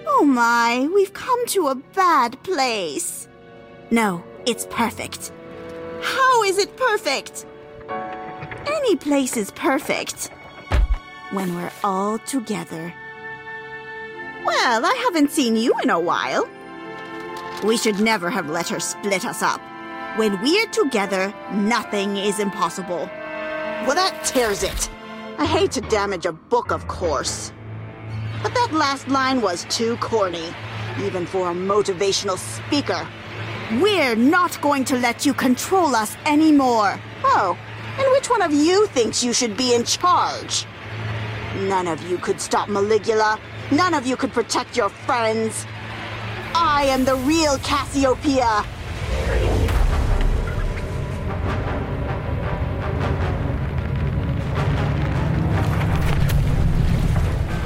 Oh 0.06 0.24
my, 0.24 0.88
we've 0.94 1.12
come 1.12 1.44
to 1.48 1.66
a 1.66 1.74
bad 1.74 2.40
place. 2.44 3.26
No, 3.90 4.22
it's 4.46 4.68
perfect. 4.70 5.32
How 6.02 6.44
is 6.44 6.58
it 6.58 6.76
perfect? 6.76 7.46
Any 7.88 8.94
place 8.94 9.36
is 9.36 9.50
perfect. 9.50 10.30
When 11.32 11.56
we're 11.56 11.72
all 11.82 12.20
together. 12.20 12.94
Well, 14.46 14.86
I 14.86 14.94
haven't 15.02 15.32
seen 15.32 15.56
you 15.56 15.74
in 15.82 15.90
a 15.90 15.98
while. 15.98 16.48
We 17.64 17.76
should 17.76 18.00
never 18.00 18.30
have 18.30 18.48
let 18.48 18.68
her 18.70 18.80
split 18.80 19.26
us 19.26 19.42
up. 19.42 19.60
When 20.16 20.40
we're 20.40 20.66
together, 20.68 21.32
nothing 21.52 22.16
is 22.16 22.40
impossible. 22.40 23.08
Well, 23.86 23.94
that 23.94 24.24
tears 24.24 24.62
it. 24.62 24.88
I 25.38 25.44
hate 25.44 25.70
to 25.72 25.82
damage 25.82 26.24
a 26.24 26.32
book, 26.32 26.70
of 26.72 26.88
course. 26.88 27.52
But 28.42 28.54
that 28.54 28.72
last 28.72 29.08
line 29.08 29.42
was 29.42 29.64
too 29.68 29.98
corny, 29.98 30.54
even 31.02 31.26
for 31.26 31.50
a 31.50 31.54
motivational 31.54 32.38
speaker. 32.38 33.06
We're 33.80 34.16
not 34.16 34.58
going 34.62 34.84
to 34.86 34.96
let 34.96 35.26
you 35.26 35.34
control 35.34 35.94
us 35.94 36.16
anymore. 36.24 36.98
Oh, 37.24 37.58
and 37.98 38.10
which 38.12 38.30
one 38.30 38.42
of 38.42 38.52
you 38.52 38.86
thinks 38.88 39.22
you 39.22 39.34
should 39.34 39.56
be 39.56 39.74
in 39.74 39.84
charge? 39.84 40.66
None 41.68 41.88
of 41.88 42.02
you 42.08 42.16
could 42.16 42.40
stop 42.40 42.68
Maligula. 42.68 43.38
None 43.70 43.92
of 43.92 44.06
you 44.06 44.16
could 44.16 44.32
protect 44.32 44.76
your 44.76 44.88
friends. 44.88 45.66
I 46.54 46.84
am 46.84 47.04
the 47.04 47.16
real 47.16 47.58
Cassie 47.58 48.06
O'Pia. 48.06 48.64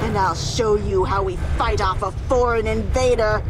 And 0.02 0.18
I'll 0.18 0.34
show 0.34 0.76
you 0.76 1.04
how 1.04 1.22
we 1.22 1.36
fight 1.56 1.80
off 1.80 2.02
a 2.02 2.10
foreign 2.28 2.66
invader. 2.66 3.42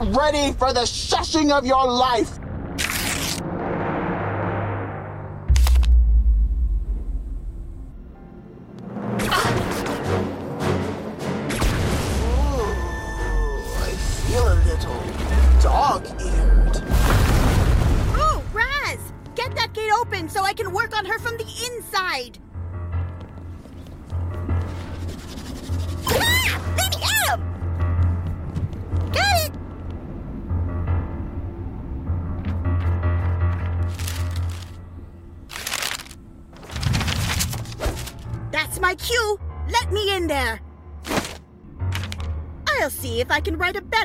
Ready 0.00 0.52
for 0.52 0.72
the 0.72 0.80
shushing 0.80 1.50
of 1.50 1.66
your 1.66 1.86
life! 1.86 2.38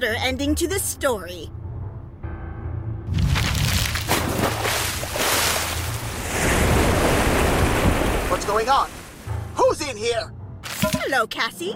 Better 0.06 0.18
ending 0.20 0.54
to 0.54 0.68
this 0.68 0.84
story. 0.84 1.50
What's 8.30 8.46
going 8.46 8.70
on? 8.70 8.90
Who's 9.56 9.82
in 9.82 9.98
here? 9.98 10.32
Hello, 10.64 11.26
Cassie. 11.26 11.76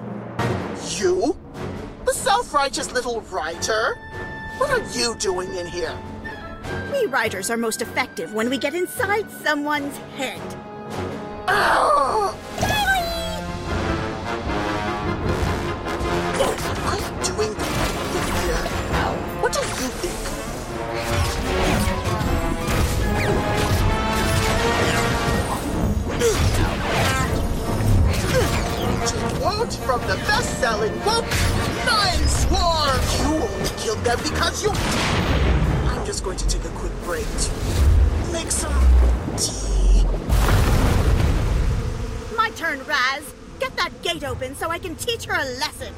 You? 0.97 1.35
The 2.05 2.13
self-righteous 2.13 2.91
little 2.91 3.21
writer? 3.21 3.97
What 4.57 4.69
are 4.69 4.97
you 4.97 5.15
doing 5.15 5.51
in 5.55 5.65
here? 5.65 5.97
We 6.91 7.07
writers 7.07 7.49
are 7.49 7.57
most 7.57 7.81
effective 7.81 8.33
when 8.35 8.49
we 8.49 8.59
get 8.59 8.75
inside 8.75 9.31
someone's 9.31 9.97
head. 10.17 10.41
Ugh! 11.47 12.35
Quote 29.49 29.73
from 29.73 30.01
the 30.01 30.15
best-selling 30.27 30.93
book, 30.99 31.25
Nine 31.85 32.27
Swarms! 32.27 33.19
You 33.19 33.33
only 33.33 33.69
killed 33.77 34.03
them 34.03 34.19
because 34.21 34.63
you... 34.63 34.69
I'm 35.89 36.05
just 36.05 36.23
going 36.23 36.37
to 36.37 36.47
take 36.47 36.63
a 36.65 36.69
quick 36.69 36.91
break 37.03 37.25
to 37.25 38.31
make 38.31 38.51
some 38.51 38.73
tea. 39.37 40.03
My 42.37 42.51
turn, 42.55 42.79
Raz. 42.85 43.23
Get 43.59 43.75
that 43.77 43.91
gate 44.03 44.23
open 44.23 44.55
so 44.55 44.69
I 44.69 44.77
can 44.77 44.95
teach 44.95 45.25
her 45.25 45.33
a 45.33 45.45
lesson. 45.59 45.93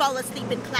Fall 0.00 0.16
asleep 0.16 0.50
in 0.50 0.58
class, 0.62 0.79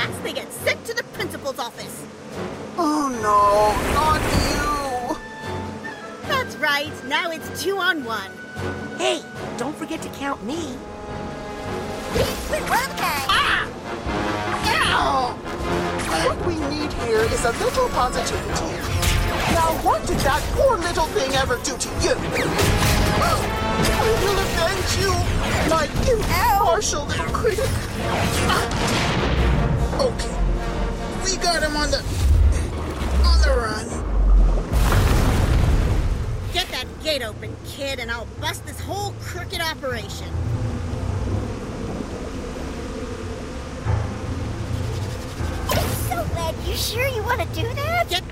You 46.67 46.77
sure 46.77 47.07
you 47.09 47.23
want 47.23 47.41
to 47.41 47.47
do 47.55 47.73
that? 47.75 48.09
Get. 48.09 48.23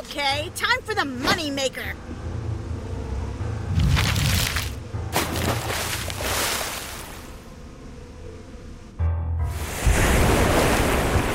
Okay, 0.00 0.50
time 0.56 0.80
for 0.82 0.94
the 0.94 1.04
money 1.04 1.50
maker. 1.50 1.94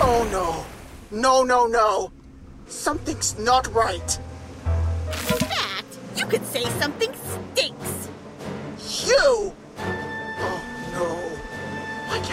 Oh 0.06 0.28
no. 0.32 0.66
No, 1.18 1.44
no, 1.44 1.68
no. 1.68 2.12
Something's 2.68 3.38
not 3.38 3.74
right. 3.74 4.20
In 4.66 5.38
fact, 5.38 5.98
you 6.18 6.26
could 6.26 6.46
say 6.46 6.64
something 6.80 7.14
stinks. 7.14 8.10
You! 9.08 9.53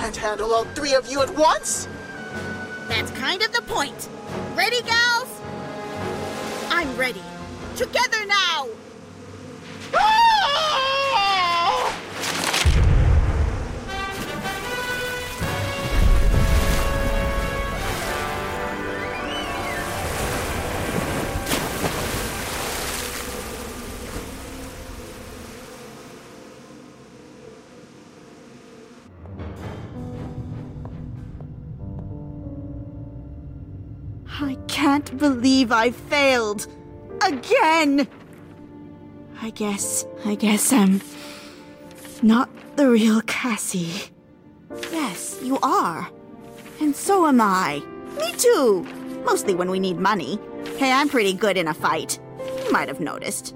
Can't 0.00 0.16
handle 0.16 0.54
all 0.54 0.64
three 0.64 0.94
of 0.94 1.06
you 1.12 1.20
at 1.20 1.28
once. 1.36 1.86
That's 2.88 3.10
kind 3.10 3.42
of 3.42 3.52
the 3.52 3.60
point. 3.60 4.08
Ready, 4.54 4.80
gals? 4.80 5.28
I'm 6.70 6.96
ready. 6.96 7.20
Together 7.76 8.24
now! 8.24 8.68
I 9.92 10.29
can't 35.00 35.18
believe 35.18 35.72
I 35.72 35.90
failed. 35.90 36.66
Again! 37.26 38.06
I 39.40 39.50
guess, 39.50 40.04
I 40.24 40.34
guess 40.34 40.72
I'm 40.72 41.00
not 42.22 42.50
the 42.76 42.88
real 42.88 43.22
Cassie. 43.22 44.10
Yes, 44.92 45.40
you 45.42 45.58
are. 45.62 46.10
And 46.80 46.94
so 46.94 47.26
am 47.26 47.40
I. 47.40 47.82
Me 48.18 48.32
too. 48.36 48.82
Mostly 49.24 49.54
when 49.54 49.70
we 49.70 49.80
need 49.80 49.98
money. 49.98 50.38
Hey, 50.76 50.92
I'm 50.92 51.08
pretty 51.08 51.32
good 51.32 51.56
in 51.56 51.68
a 51.68 51.74
fight. 51.74 52.18
You 52.66 52.72
might 52.72 52.88
have 52.88 53.00
noticed. 53.00 53.54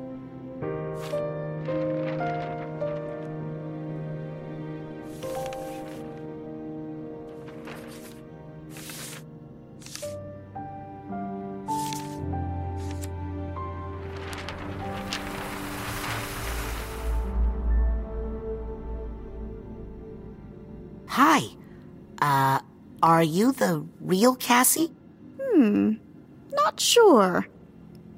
Hi. 21.14 21.42
Uh, 22.20 22.58
are 23.00 23.22
you 23.22 23.52
the 23.52 23.86
real 24.00 24.34
Cassie? 24.34 24.90
Hmm. 25.40 25.92
Not 26.50 26.80
sure. 26.80 27.46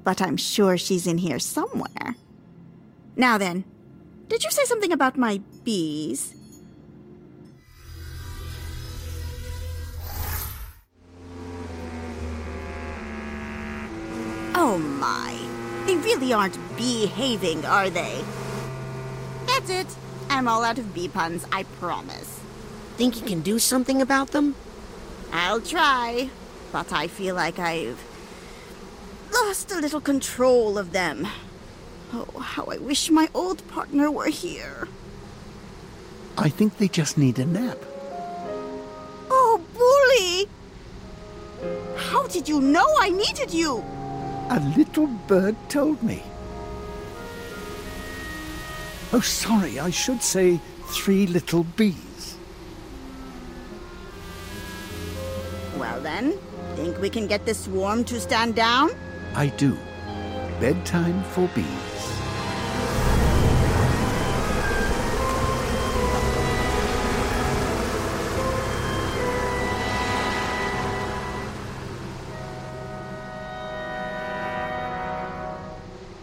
But 0.03 0.19
I'm 0.19 0.35
sure 0.35 0.79
she's 0.79 1.05
in 1.05 1.19
here 1.19 1.37
somewhere. 1.37 2.15
Now 3.15 3.37
then, 3.37 3.65
did 4.29 4.43
you 4.43 4.49
say 4.49 4.65
something 4.65 4.91
about 4.91 5.15
my 5.15 5.41
bees? 5.63 6.33
Oh 14.55 14.79
my. 14.79 15.37
They 15.85 15.97
really 15.97 16.33
aren't 16.33 16.57
behaving, 16.75 17.63
are 17.63 17.91
they? 17.91 18.25
That's 19.45 19.69
it. 19.69 19.87
I'm 20.31 20.47
all 20.47 20.63
out 20.63 20.79
of 20.79 20.95
bee 20.95 21.09
puns, 21.09 21.45
I 21.51 21.61
promise. 21.79 22.36
Think 22.97 23.21
you 23.21 23.27
can 23.27 23.41
do 23.41 23.59
something 23.59 24.01
about 24.01 24.31
them? 24.31 24.55
I'll 25.31 25.61
try, 25.61 26.31
but 26.71 26.91
I 26.91 27.05
feel 27.07 27.35
like 27.35 27.59
I've 27.59 28.03
lost 29.31 29.71
a 29.71 29.79
little 29.79 30.01
control 30.01 30.79
of 30.79 30.93
them. 30.93 31.27
Oh, 32.11 32.39
how 32.39 32.65
I 32.65 32.77
wish 32.77 33.11
my 33.11 33.29
old 33.35 33.67
partner 33.67 34.09
were 34.09 34.29
here. 34.29 34.87
I 36.39 36.49
think 36.49 36.77
they 36.77 36.87
just 36.87 37.19
need 37.19 37.37
a 37.37 37.45
nap. 37.45 37.77
Oh, 39.29 39.61
Bully! 39.77 40.49
How 41.97 42.25
did 42.25 42.49
you 42.49 42.61
know 42.61 42.87
I 42.99 43.09
needed 43.09 43.53
you? 43.53 43.83
A 44.49 44.59
little 44.75 45.05
bird 45.27 45.55
told 45.69 46.01
me. 46.01 46.23
Oh, 49.13 49.21
sorry, 49.21 49.79
I 49.79 49.91
should 49.91 50.23
say 50.23 50.59
three 50.87 51.27
little 51.27 51.63
bees. 51.63 52.06
Think 56.17 56.99
we 56.99 57.09
can 57.09 57.27
get 57.27 57.45
this 57.45 57.65
swarm 57.65 58.03
to 58.05 58.19
stand 58.19 58.55
down? 58.55 58.91
I 59.35 59.47
do. 59.47 59.77
Bedtime 60.59 61.23
for 61.23 61.47
bees. 61.53 61.65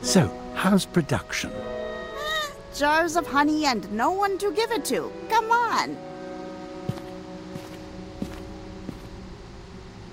So, 0.02 0.28
how's 0.54 0.86
production? 0.86 1.52
Jars 2.74 3.16
of 3.16 3.26
honey 3.26 3.66
and 3.66 3.90
no 3.92 4.10
one 4.10 4.38
to 4.38 4.52
give 4.52 4.72
it 4.72 4.84
to. 4.86 5.12
Come 5.28 5.50
on. 5.52 5.96